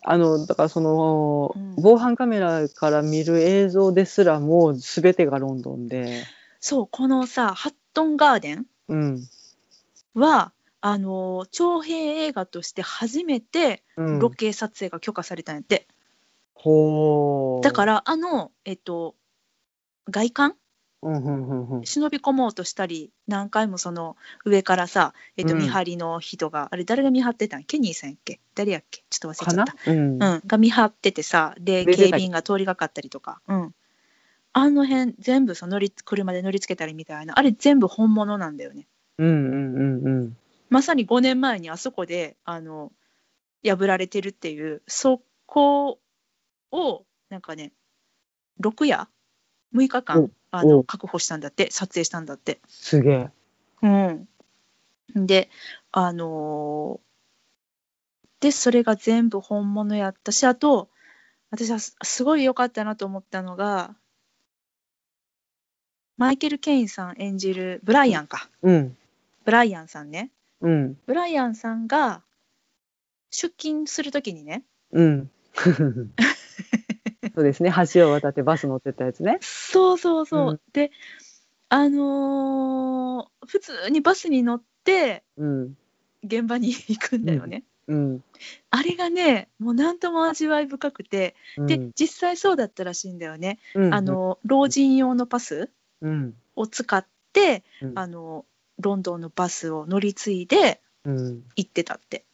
[0.03, 6.23] あのだからその、うん防犯カメラから見る映像ですらもう全てがロンドンで、
[6.59, 9.27] そう、このさ、ハットンガーデンうん
[10.13, 10.51] は、
[10.81, 15.87] あの、長編映画として初めてうん、ロケ撮影が許可されたんやって。
[16.53, 17.63] ほう。
[17.63, 19.15] だから、あの、えっと、
[20.09, 20.55] 外観？
[21.03, 21.85] うんうんうんうん。
[21.85, 25.61] 忍び込もうとしたり何回もその上からさ、えっとうん。
[25.61, 27.63] 見張りの人が、あれ誰が見張ってたん？
[27.63, 28.39] ケニーさんやっけ？
[28.55, 29.03] 誰やっけ？
[29.09, 29.99] ちょっと忘れちゃった、うん。
[30.13, 33.75] うん、が見張っててさで警備員が通りがかったりとか、うん、
[34.53, 37.37] あの辺全部その乗り車で乗りつけたりみたいな。
[37.37, 38.87] あれ全部本物なんだよね。
[39.19, 40.37] うんうんうんうん
[40.69, 42.91] まさに5年前にあそこであの
[43.63, 45.99] 破られてるっていうそこ
[46.71, 47.71] をなんかね
[48.61, 49.07] 6夜
[49.73, 52.59] ？6日間あおの確保したんだって撮影したんだって。
[52.67, 53.29] すげえ。
[53.83, 55.49] うん、で
[55.91, 57.07] あのー
[58.39, 60.89] でそれが全部本物やったしあと
[61.49, 63.95] 私はすすごい良かったなと思ったのが
[66.17, 68.49] マイケル・ケインさん演じるブライアンか。
[68.63, 68.97] うん。
[69.45, 70.97] ブライアンさんねうん。
[71.05, 72.23] ブライアンさんが
[73.31, 74.63] 出勤するときにね。
[74.91, 75.31] うん。
[77.35, 77.71] そうですね。
[77.93, 79.37] 橋を渡ってバス乗ってったやつね。
[79.41, 80.59] そうそうそう、うん。
[80.73, 80.91] で
[81.69, 85.77] あのー普通にバスに乗ってうん。
[86.23, 88.23] 現場に行くんだよね、うん。
[88.71, 91.67] あれがねもう何とも味わい深くてうん。
[91.67, 93.93] で実際そうだったらしいんだよね、うん。
[93.93, 95.69] あの老人用のパス
[96.01, 96.35] うん。
[96.55, 97.91] を使って、うん。
[97.95, 98.45] あの
[98.79, 102.25] ロンドンのバスを乗り継いでうん行ってたって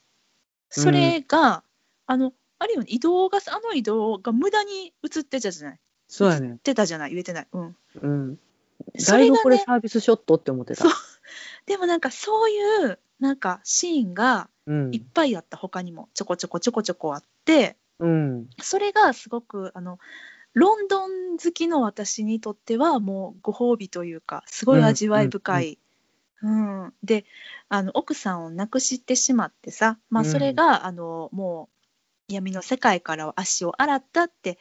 [0.69, 1.63] それが、
[2.07, 5.79] あのあるよね移動があの移動が無駄に映ってたじゃない？
[6.07, 6.57] そうやね。
[6.63, 7.11] てたじゃない？
[7.11, 8.39] 言えてないうんうん。
[9.07, 10.91] だいぶこれサービスショットって思ってたそう。
[11.65, 19.99] でもなんかそういうなんかシーンがうんいっぱいあった他にもちょこちょこちょこちょこあってうんそれがすごくあの
[20.53, 25.77] ロンドン好きの私にとってはもうご褒美というかすごい味わい深い。
[26.43, 26.93] うん。
[27.03, 27.25] で
[27.69, 30.29] あの奥さんを亡くしてしまってさ、まあ、うん。
[30.29, 31.69] それが、あのも
[32.29, 34.59] う闇の世界から足を洗ったって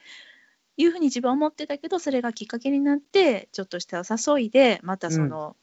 [0.77, 5.55] いうふうに自分は思ってたけどそれがきっかけになってちょっとした誘いでまたその、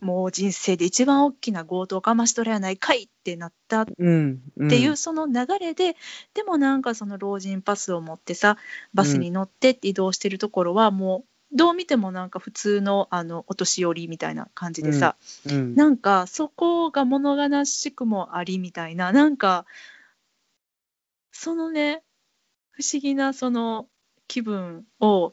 [0.00, 4.42] もう人生で一番大きな強盗かましとれやないかいってなったっうん。
[4.56, 4.68] うん。
[4.68, 5.96] ていうその流れで、
[6.34, 8.58] でもなんかその老人パスを持ってさ
[8.92, 15.16] バスに乗ってって移動してるところはもうどう見てもなんか普通のあのお年寄りみたいな感じでさ、
[15.46, 15.74] うん。
[15.74, 19.64] なんかそこが物悲しくもありみたいななんか
[21.32, 22.02] そのね
[22.72, 23.86] 不思議なその
[24.28, 25.32] 気分を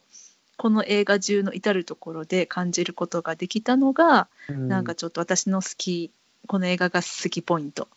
[0.55, 6.11] この映画中の至る所で感じることができたのが、なんかちょっと私の好き
[6.47, 7.87] この映画が好きポイント。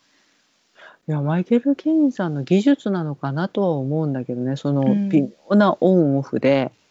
[1.06, 5.08] いやマイケル・ケインさんの技術なのかなとは思うんだけどねそのうん。
[5.10, 6.85] 微妙なオンオフで、うん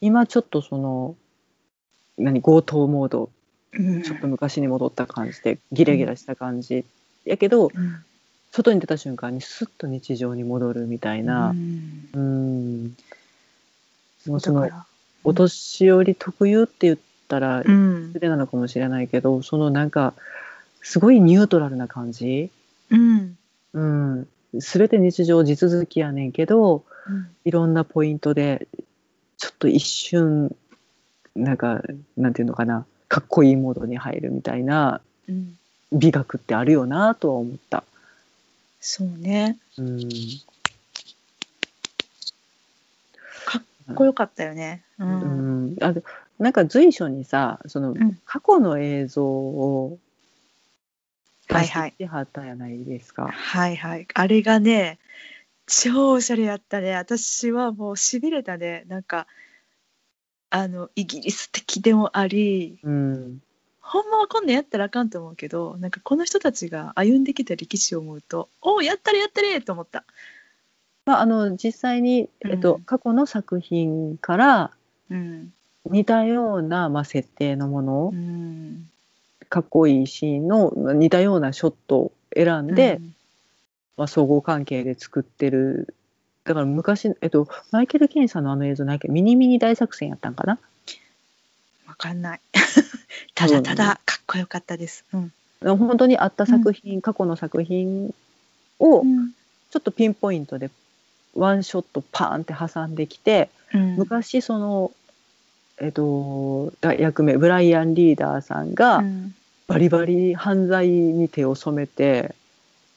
[0.00, 1.16] 今ちょっとその
[2.18, 3.30] 何強盗モード。
[3.74, 4.02] うん。
[4.02, 6.84] ちょっと昔に戻った感じでギラギラした感じ、
[7.24, 8.04] やけどうん
[8.52, 11.50] 外に出た瞬間にスッと日常に戻るみたいな。
[11.50, 12.08] うん。
[12.12, 12.96] うん。
[14.26, 14.68] もうその
[15.24, 18.08] お年寄り特有って言ったらうん。
[18.08, 20.12] 失礼なのかもしれないけどそのなんか
[20.82, 22.50] すごいニュートラルな感じ、
[22.90, 23.38] うん。
[23.72, 27.28] うん、全て日常地続きやねんけどうん。
[27.46, 28.68] いろんなポイントで
[29.42, 30.54] ちょっと一瞬
[31.34, 31.82] なんか
[32.16, 35.58] なんていうのかなかっこいいモードに入るみたいなうん
[35.92, 37.82] 美学ってあるよなとは思った。
[38.80, 40.08] そうねうん
[43.44, 44.84] かっこよかったよね。
[45.00, 46.04] ううんん、あと
[46.38, 49.98] なんか随所にさそのうん過去の映像を
[51.48, 53.26] はいはいはったやないですか。
[53.26, 54.06] はいはい。
[54.14, 55.00] あれがね、
[55.74, 56.94] 超おしゃれやったね。
[56.94, 58.84] 私はもうしびれたね。
[58.88, 59.26] なんか、
[60.50, 63.42] あの、イギリス的でもあり、うん
[63.80, 70.04] ほんまはこんなんやったらあかんと思うけどなんかこの人たちが歩んできた歴史を思うとおおやったれやったれと思った。
[71.04, 74.70] まあ、あの実際に、えっとうん過去の作品から
[75.10, 75.52] うん
[75.84, 78.88] 似たような、まあ、設定のもの、うん
[79.48, 83.00] かっこいいシーンのまあ似たようなショットを選んで、
[83.96, 85.94] まあ、相互関係で作ってる。
[86.44, 90.58] だから昔、えっと、マイケル・ケインさんのあの映像ないけどミニミニ大作戦やったんかな？
[91.86, 92.40] わかんない。
[93.34, 95.04] ただただかっこよかったです。
[95.12, 95.32] うん。
[95.76, 98.14] 本当にあった作品、過去の作品
[98.78, 99.32] をうん。
[99.70, 100.70] ちょっとピンポイントで
[101.34, 103.96] ワンショットパーンって挟んできて、うん。
[103.96, 104.90] 昔その、
[105.78, 109.34] えっと、だ役名ブライアン・リーダーさんがうん。
[109.68, 112.34] バリバリ犯罪に手を染めて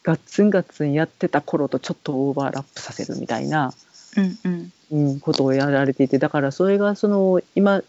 [0.05, 3.73] ガッツンガッツンやってた頃とちょっとオーバーラップさせるみたいな、
[4.15, 4.71] うんうん。
[4.91, 7.81] うん、ことをやられていてだからそれがその今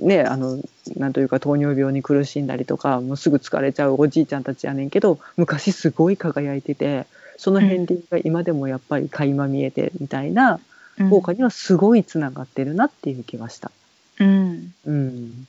[0.00, 0.58] ねあの
[0.96, 10.58] なんというか糖尿病に苦しんだりとかもうすぐ疲れちゃうおじいちゃんたちやねんけど昔すごい輝いててその片鱗が今でもやっぱり垣間見えてみたいな
[10.98, 11.10] うん。
[11.10, 13.70] 効果にはすごいつながってるなっていう気はした。
[14.18, 14.74] うん。
[14.84, 15.46] うん。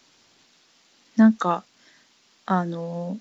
[1.17, 1.63] なんか
[2.45, 3.17] あの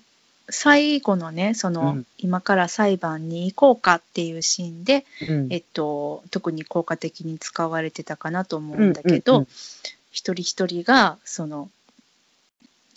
[0.51, 2.05] 最後のねその、うん。
[2.17, 5.47] 今から裁判に行こうかっていうシーンで、うん。
[5.53, 9.47] えっと、特に効果的に使われてたかなと思うんだけど、うんうんうん。
[10.11, 11.69] 一人一人がその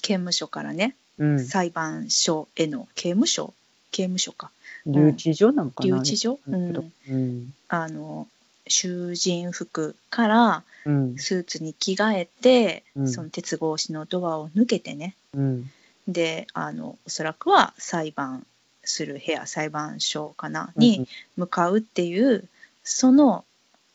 [0.02, 1.44] 刑務所からね、うん。
[1.44, 3.54] 裁判所への刑務所？
[3.90, 4.50] 刑務所か。
[4.86, 5.86] 留置所なんかな？
[5.86, 7.52] 留置所、ううん。
[7.68, 8.26] あの
[8.66, 11.16] 囚人服からうん。
[11.16, 13.08] スーツに着替えて、うん。
[13.08, 15.70] その鉄格子のドアを抜けてねうん
[16.12, 18.46] であのおそらくは裁判
[18.84, 22.48] する部屋裁判所かなに向かうっていう、
[22.84, 23.44] その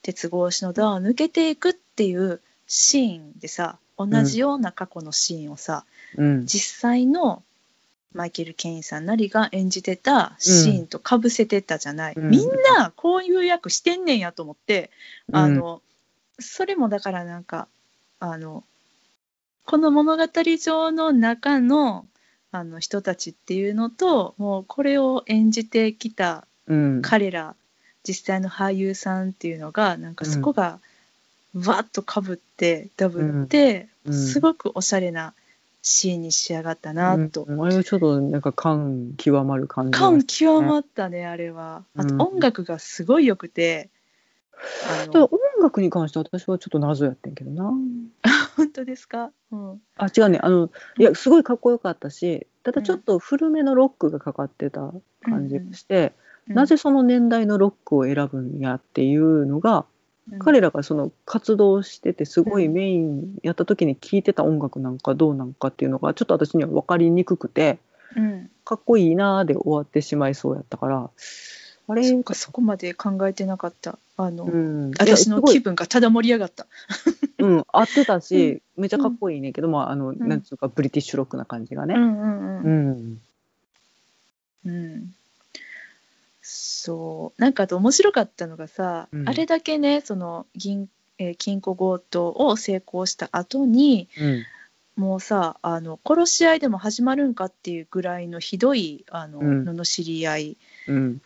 [0.01, 5.83] 鉄格子のドアを抜けていくっていうシーンでさ同じような過去のシーンをさ、
[6.15, 6.45] うん。
[6.45, 7.43] 実際の
[8.13, 12.29] マイケル・ケインさんなりが演じてたシーンとかぶせてたじゃない、うん。
[12.29, 14.91] みんなこういう役してんねんやと思って、
[15.31, 15.81] あの
[16.39, 17.67] それもだからなんか
[18.19, 18.63] あの
[19.67, 22.05] この物語上の中の
[22.51, 27.01] あの人たちっていうのともうこれを演じてきたうん。
[27.01, 27.53] 彼ら
[28.07, 30.79] 実際の俳優さんっていうのがなんかそこが
[31.53, 34.13] わっとかぶってダブって、うん。
[34.13, 35.33] すごくおしゃれな
[35.81, 37.43] シーンに仕上がったなと。
[37.43, 37.61] うん。
[37.61, 39.99] あれはちょっとなんか感極まる感じが。
[39.99, 41.83] 感極まったねあれは。
[41.97, 42.21] あとうん。
[42.21, 43.96] 音楽がすごい良くて、あ
[45.05, 47.71] ただの音楽に関しては私はちょっと謎やってんけどな。
[48.57, 50.39] 本当ですか、うん、あ違うね。
[50.41, 56.13] あのいやすごいかっこよかったしただちょっと古めのロックがかかってた感じがして、
[56.47, 59.85] なぜその年代のロックを選ぶんやっていうのが、
[60.39, 67.79] 彼らがその活動しててすごいメインやった時に聴いてた音楽なんかどうなんかっていうのがちょっと私には分かりにくくて
[68.15, 71.09] うん、かっこいいなーで終わってしまいそうやったから
[71.89, 76.65] あれそこまで考えてなかったあの、うん、私の気分がただ盛り上がった。
[77.37, 80.17] うん、合ってたし、めっちゃかっこいいねんけど、まああの、ん。
[80.17, 81.93] なんつうかブリティッシュロックな感じがね。
[81.93, 83.21] うんうんうん。
[84.65, 84.69] うん。
[84.69, 85.15] うん、
[86.41, 87.41] そう。
[87.41, 89.29] なんかあと面白かったのがさ、うん。
[89.29, 90.89] あれだけねその銀、
[91.19, 94.43] えー金庫強盗を成功した後にうん。
[94.95, 99.69] もうさあの殺し合いでも始まるんかっていうぐらいのひどいあの、うん。
[99.69, 100.57] 罵り合い。
[100.87, 101.21] うん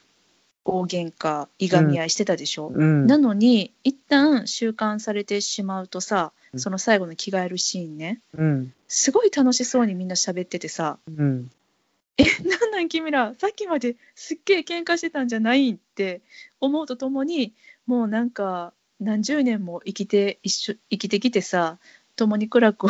[0.63, 3.07] 大喧嘩いがみ合いしてたでしょ、うん。
[3.07, 6.59] なのに一旦収監されてしまうとさうん。
[6.59, 8.19] その最後の着替えるシーンね。
[8.37, 8.73] うん。
[8.87, 10.99] すごい楽しそうにみんな喋っててさ。
[11.07, 11.49] うん
[12.17, 12.89] 「えなんなん？
[12.89, 16.21] 君らさっきまですっげえ喧嘩してたんじゃない?」って
[16.59, 17.53] 思うとともに
[17.87, 21.79] もうなんか何十年も生きて一緒生きてきてさ
[22.17, 22.89] 共に苦楽を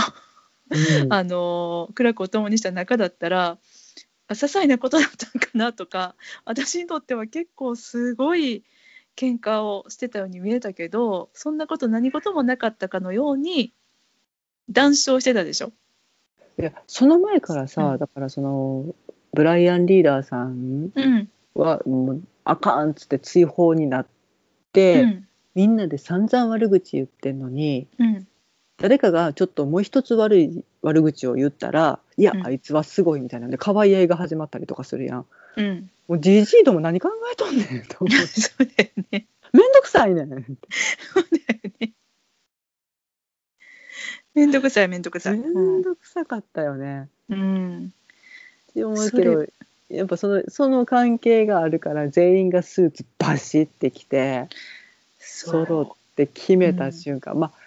[0.71, 1.13] うん。
[1.13, 3.57] あの苦楽を共にした仲だったらあ
[4.33, 6.15] 些細なことだったんかなとか
[6.45, 8.63] 私にとっては結構すごい
[9.15, 13.73] 喧嘩をしてたように見えたけどそんなこと何事もなかったかのように
[14.69, 15.71] 談笑してたでしょ？
[16.59, 17.97] いやその前からさ、うん。
[17.97, 18.95] だからその
[19.33, 21.29] ブライアン・リーダーさんうん。
[21.53, 24.07] はもうあかんっつって追放になっ
[24.71, 25.27] て、うん。
[25.55, 28.27] みんなで散々悪口言ってんのにうん
[28.77, 35.25] 誰かがちょっともう一つ悪い悪口を言ったらいや、うんあいつはすごいみたいなんで可愛い合いが始まったりとかするやん
[35.57, 39.27] うん、もうじじいとも何考えとんねんと思う そうだよね。
[39.53, 40.45] めんどくさいねんそうだよ
[41.79, 41.91] ね。
[44.33, 45.37] めんどくさいめんどくさい。
[45.37, 47.09] めんどくさかったよね。
[47.29, 47.93] うん。
[48.69, 49.45] って思うけど
[49.89, 54.47] やっぱそのその関係があるから全員がスーツバシってきて
[55.19, 57.60] 揃って決めた瞬間、まあ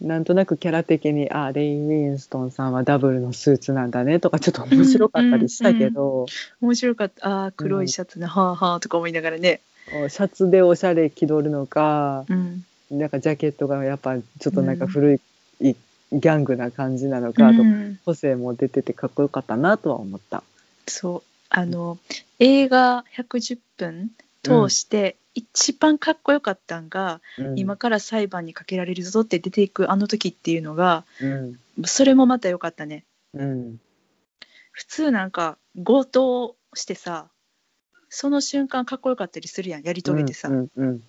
[0.00, 6.26] なんとなくキャラ的にあレイ・ウィンストンさんはダブルのスーツなんだねとかちょっと面白かったりしたけど、
[6.60, 7.44] 面白かった。
[7.44, 15.20] あー黒いシャツね、はあはあとか思いながらね、シャツでおしゃれ気取るのか、うん、なんかジャケットがやっぱちょっとなんか古い、
[15.60, 20.42] ギャングな感じなのかとか、うん個性も出ててかっこよかったなとは思った。
[20.86, 21.22] そう。
[21.50, 21.98] あの
[22.38, 24.10] 映画110分
[24.42, 27.58] 通して一番かっこよかったんが、うん。
[27.58, 31.60] 今から裁判にかけられるぞって出ていくあの時っていうのがうん。
[31.84, 33.04] それもまた良かったね。
[33.34, 33.80] うん。
[34.72, 37.28] 普通なんか強盗してさ
[38.08, 41.02] その瞬間かっこよかったりするやんやり遂げてさ、うんうん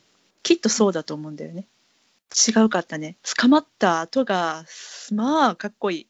[0.44, 1.68] きっとそうだと思うんだよね。
[2.48, 3.18] 違うかったね。
[3.38, 4.66] 捕まった後が
[5.12, 6.08] まあかっこいい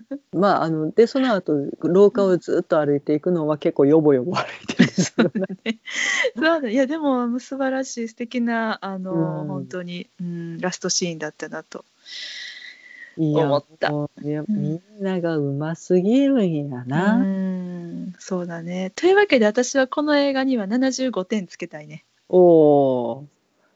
[0.32, 5.30] まああのでその後廊下をずっと歩いていくのは結構ヨボヨボ歩いてるんですよ
[5.64, 5.78] ね。
[6.36, 9.46] そうだいやでも素晴らしい素敵なあの、うん。
[9.46, 11.84] 本当に、うん、ラストシーンだったなと。
[13.18, 13.90] 思った。
[14.22, 14.46] いやん。
[14.48, 17.16] みんながうますぎるんやうな。
[17.16, 18.14] ん。
[18.18, 18.92] そうだね。
[18.94, 22.04] というわけで私はこの映画には75点つけたいね。
[22.28, 23.26] おお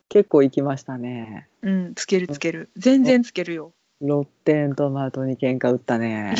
[0.08, 1.48] 結構行きましたね。
[1.62, 2.68] うんつけるつける。
[2.76, 6.34] 全然つけるよロッテントマトに喧嘩売ったね。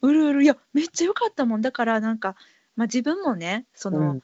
[0.00, 0.42] うるうる。
[0.44, 1.60] いやめっちゃ良かったもん。
[1.60, 2.36] だからなんか、
[2.76, 4.20] まあ、自分もねその、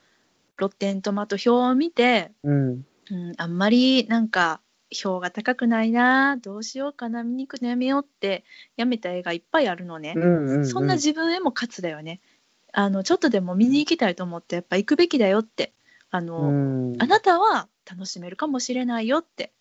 [0.57, 2.85] ロッテントマト表を見て、うん。
[3.11, 4.61] うん、あんまりなんか
[4.91, 8.43] 票が高くないなどうしようかな見に行くのやめようって
[8.77, 10.67] やめた映画いっぱいあるのね、うんうんうん。
[10.67, 12.21] そんな自分へも勝つだよね。
[12.71, 15.73] あのちょっとでも見に行きたいと思ってやっぱ行くべきだよって
[16.11, 16.51] あの、う
[16.95, 16.95] ん。
[17.01, 19.51] あなたは楽しめるかもしれないよって。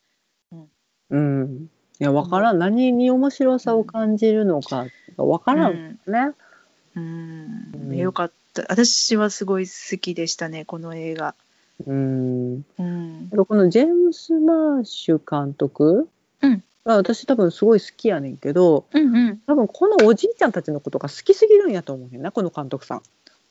[1.10, 1.70] うん
[2.00, 2.58] いやわからん。
[2.58, 4.86] 何に面白さを感じるのか
[5.16, 6.32] わからんね。
[6.94, 7.96] うん、うん。
[7.96, 8.62] よかった。
[8.68, 11.34] 私はすごい好きでしたねこの映画、
[11.86, 12.64] うん。
[12.78, 16.08] うん、このジェームス・マーシュ監督
[16.42, 16.62] うん。
[16.84, 19.38] が私多分すごい好きやねんけどうんうん。
[19.46, 23.02] 多分このおじいちゃんたちのことが好きすぎるんやと思うねんなこの監督さん。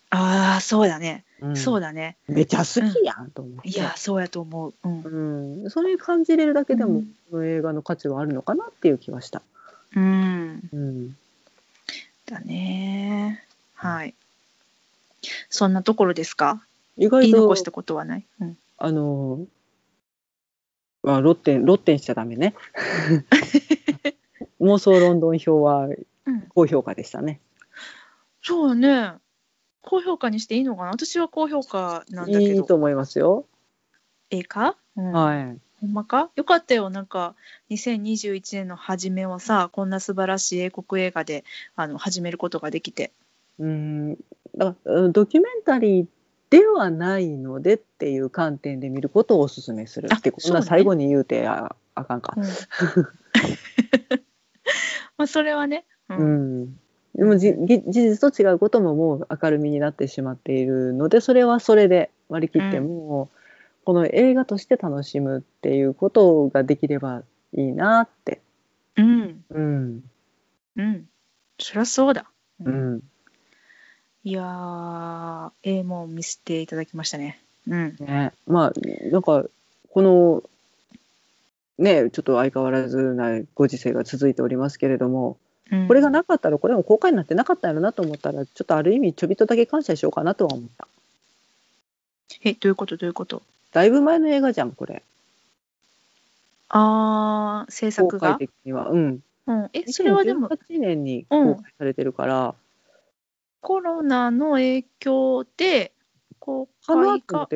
[0.10, 1.58] ああそうだね、うん。
[1.58, 2.16] そうだね。
[2.28, 3.70] めちゃ好きやんと思って。
[3.70, 5.64] いやそうやと思う、うん。
[5.64, 7.08] うん、それ感じれるだけでも、うん。
[7.30, 9.42] この映画の価値はあるのかなっていう気はした。
[9.96, 11.18] うん、うん、
[12.26, 13.44] だね
[13.74, 14.14] はい。
[15.50, 16.62] そんなところですか？
[16.98, 19.46] 意外と言い残したことはない、うん、あの
[21.04, 22.54] あロッテンロッテンしちゃダメね。
[24.60, 25.88] 妄想ロンドン表は
[26.26, 26.42] うん。
[26.50, 27.40] 高評価でしたね。
[28.42, 29.14] そうね
[29.90, 30.90] 高評価にしていいのかな？
[30.92, 32.54] 私は高評価なんだけど。
[32.54, 33.46] いいと思いますよ。
[34.30, 35.12] ええか、うん。
[35.14, 35.58] はい。
[35.80, 36.30] ほんまか？
[36.36, 36.90] よかったよ。
[36.90, 37.36] なんか
[37.70, 43.12] 2021年の初めはさこんな素晴らしい英国映画であの始めることができて。
[43.60, 44.16] うん、
[44.56, 46.08] だからドキュメンタリー
[46.50, 50.10] ではないのでっていう観点で見ることをお勧めする。
[50.12, 52.34] あってこんな最後に言うてああかんか。
[52.38, 52.42] う。
[52.42, 52.44] ん。
[55.18, 56.80] まあそれはね、ううんん。
[57.18, 57.56] でも事
[57.88, 63.30] 実と違うことももう明るみになってしまっているのでそれはそれで割り切っても、
[63.86, 68.42] この映画として楽しむっていうことができればいいなって。
[68.98, 69.44] うん。
[69.50, 70.04] うん。
[70.76, 71.10] うん。
[71.58, 72.26] そりゃそうだ、
[72.64, 73.02] うん。
[74.24, 77.40] いやーええもん見せていただきましたね。
[77.68, 77.96] うん。
[78.00, 78.74] ね、まあ
[79.10, 79.46] なんか
[79.90, 80.44] この
[81.80, 85.47] ねちょっと相変わらずなご時世が続いておりますけれども、うん
[85.88, 90.88] これがなかったらこれも公開になってなかったんやろなと思ったらちょっとある意味ちょびっとだけ感謝しようかなとは思った。
[92.44, 92.98] えどういうこと？
[92.98, 93.42] どういうこと？
[93.74, 95.04] だいぶ前の映画じゃんこれ。
[96.70, 98.38] あー制公作が？
[98.38, 98.90] 開、的には。
[98.90, 99.20] うん。
[99.48, 102.56] うん、えそれはでも2018年に公開されてるから、
[103.62, 105.92] コロナの影響で
[106.40, 107.48] 公開が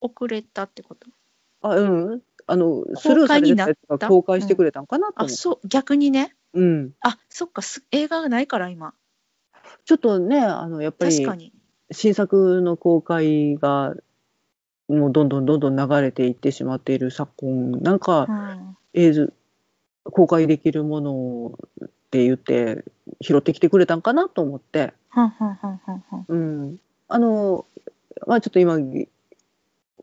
[0.00, 1.06] 遅れたってこと？
[1.62, 2.22] あうん。
[2.46, 5.68] あのスルーされてたやつが公開してくれたんかなと思って、あそう。
[5.68, 8.94] 逆にねうん、あそっかす映画がないから今。
[9.84, 11.52] ちょっとねあのやっぱり
[11.92, 13.94] 新作の公開が
[14.88, 18.76] もうどんどんどんどん流れていってしまっている昨今なんかうん。
[18.94, 19.28] 映像
[20.04, 22.84] 公開できるものって言って
[23.20, 24.94] 拾ってきてくれたんかなと思って、
[26.28, 27.66] うん、あの
[28.26, 28.78] まあちょっと今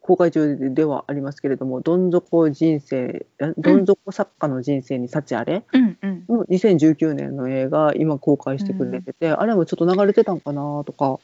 [0.08, 6.24] 公開中ではありますけれどもどん底人生えどん底作家の人生に幸あれ、うんうん。
[6.30, 11.20] もう2019年の映画今公開してくれてて、あれもちょっと流れてたんかなとか。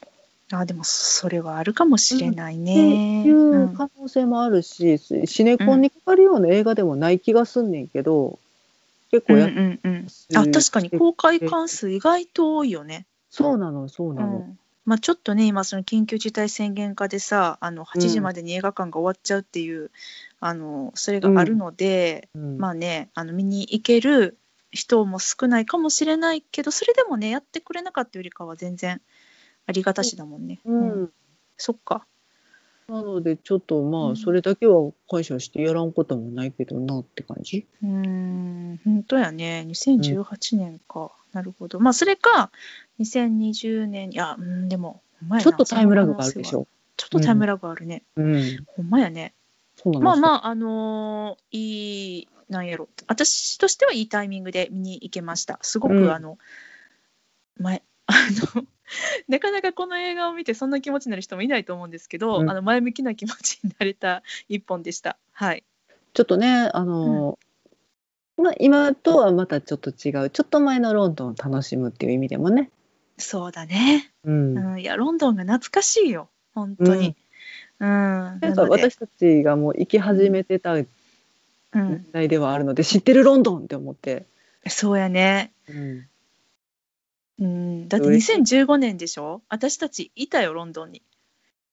[0.52, 3.24] あでもそれはあるかもしれないってね。
[3.24, 8.38] いううん可能性もあるし、シネコンにかかるような映画でもない気がすんねんけど、
[9.12, 10.08] 結構やっ、うんうんうん、
[10.38, 13.06] あ確かに公開関数意外と多いよね。
[13.30, 19.92] そうなのそううなの、んまあ、ちょっとね今その緊急事態宣言下でさあの8時までに映画館が終わっちゃうっていう、
[20.40, 24.38] あのそれがあるので、うんまあねあの見に行ける
[24.72, 29.02] 人も少ないかもしれないけどそれでもねやってくれなかったよりかは全然
[29.68, 30.60] ありがたしだもんね。
[30.66, 31.10] うん
[31.58, 32.06] そっか。
[32.90, 37.66] なのでちょっとまうんあそれだけは感謝してやらんこともないけどなって感じ。
[37.82, 41.80] うーん本当やね2018年か、なるほど。
[41.80, 42.52] まあそれか
[43.00, 45.02] 2020年いやうんでも
[45.42, 46.68] ちょっとタイムラグがあるでしょ。
[46.96, 48.66] ちょっとタイムラグあるね、うん。
[48.68, 49.34] ほんまやね。
[49.86, 52.88] まあまああのーいいなんやろ。
[53.08, 55.60] 私としてはいいタイミングで見に行けました。
[55.62, 56.12] すごく、うん。
[56.12, 56.38] あの
[57.58, 58.14] 前 あ
[58.56, 58.66] の
[59.28, 62.50] なかなかこの映画を見てそんな気持ちになる人もいないと思うんですけど、うん。
[62.50, 65.18] あの前向きな気持ちになれた一本でした。
[65.32, 65.64] はい。
[66.14, 67.53] ちょっとねあのー
[68.38, 70.30] まあ今とはまたちょっと違う。
[70.30, 72.70] ちょっと前のロンドンを楽しむっていう意味でもね。
[73.18, 74.12] そうだね。
[74.24, 74.58] うん。
[74.58, 76.30] うん、いやロンドンが懐かしいよ。
[76.54, 77.16] 本当に。
[77.80, 78.84] うん、なんかなので。
[78.84, 80.88] 私たちがもう行き始めてた時
[81.76, 84.28] うん、代ではあるので、知ってるロンドンって思って。
[84.68, 86.08] そうやね、うん。
[87.40, 89.42] うん、だって嬉しい2015年でしょ？
[89.50, 91.02] 私たちいたよロンドンに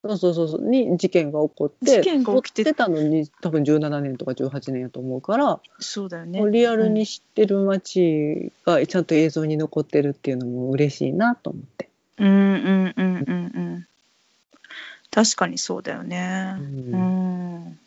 [0.02, 0.62] そうそうそうそう。
[0.66, 6.42] に事件が起こって事件が起きてたのに多分17年とか18年やと思うから、そうだよね。
[6.50, 11.90] リアルに知ってる街がちゃんと映像に残ってるっていうのも嬉しいなと思って。
[12.16, 13.86] うんうんうんうんうん。
[15.10, 16.56] 確かにそうだよね。
[16.58, 17.78] ううんん、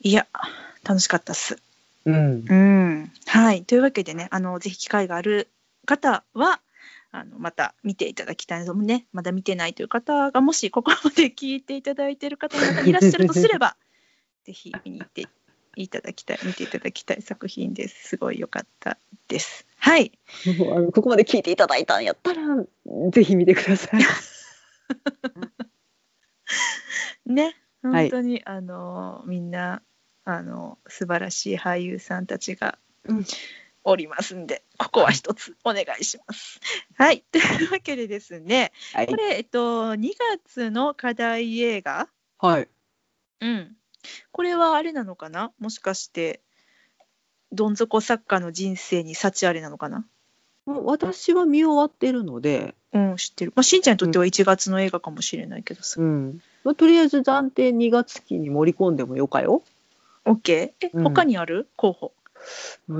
[0.00, 0.26] いや
[0.82, 1.58] 楽しかったっす。
[2.04, 2.44] うん。
[2.48, 3.12] うん。
[3.26, 3.62] はい。
[3.62, 5.48] というわけでねあのぜひ機会がある
[5.86, 6.60] 方は
[7.14, 13.76] あのまた見ていただきたいのもねまだ見てないという方がもしここまで聞いていただいている方がいらっしゃるとすれば
[14.42, 15.28] ぜひ見に行って
[15.76, 18.08] いただきたい見ていただきたい作品です。
[18.08, 18.98] すごい良かった
[19.28, 19.64] です。
[19.76, 20.12] はい。
[20.58, 22.42] もうあのここまで聞いていただいたんやったら
[23.10, 24.00] ぜひ見てください。
[27.32, 28.10] ねはい。
[28.10, 29.82] 本当に、あのみんな
[30.24, 33.24] あの素晴らしい俳優さんたちがうん
[33.84, 36.60] おりますんで、ここは一つお願いします。
[36.96, 37.22] はい。
[37.30, 39.06] というわけでですねはい。
[39.06, 40.10] これ、えっと、2
[40.42, 42.08] 月の課題映画、
[42.38, 42.68] はい。
[43.40, 43.76] うん、
[44.32, 45.52] これはあれなのかな？
[45.58, 46.40] もしかして
[47.52, 50.06] どん底作家の人生に幸あれなのかな？
[50.66, 56.40] もう私は見終わってるので、うん知ってる、まあ、しんちゃんにとっては1月の映画かもしれないけどさ、うん。
[56.64, 59.62] まあ、とりあえず暫定2月期に盛り込んでもよかよ。
[60.24, 61.04] OK え、うん。
[61.04, 61.68] 他にある？
[61.76, 62.12] 候補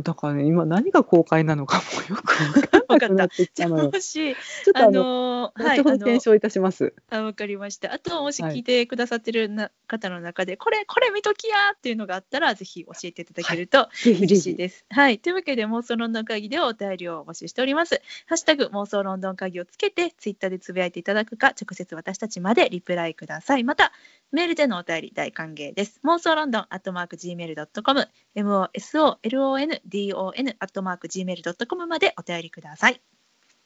[0.02, 3.90] だからね今何が公開なのかもよく分かんなくなったのよ。
[3.90, 6.94] もしちょっとああののはい後ほど検証いたします。
[7.10, 7.92] あわかりました。
[7.92, 14.56] あともしはい聞いてくださってるな、方の中でこれこれ見ときやっていうのがあったらぜひ教えていただけると嬉しいひ。
[14.56, 14.84] です。
[14.90, 18.00] はい、というわけで妄想ロンドン会議ではお便りを募集しております。
[18.26, 23.64] ハッシュタグ妄想ロンドン会議をつけてツイッターでつぶやいていただくか直接私たちまでリプライください。
[23.64, 23.92] また
[24.32, 26.00] メールでのお便り大歓迎です。
[26.04, 32.73] 妄想ロンドンアットマーク gmail.com mosolondon アットマーク gmail.com までお便りください。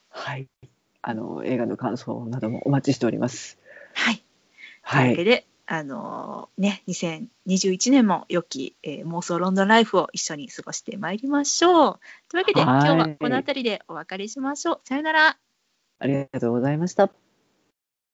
[0.08, 0.48] はい。
[1.02, 3.58] あの映画の感想などもお待ちしております。
[3.94, 4.16] はい。
[4.16, 4.24] という
[4.82, 5.10] はい。
[5.10, 12.00] わけで、あのーね、2021年も良き、えー妄想ロンドンライフを一緒に過ごしてまいりましょう。
[12.28, 14.80] というわけで、はい今日はこの辺りでお別れしましょう。
[14.84, 15.38] さよなら。
[16.00, 17.10] ありがとうございました。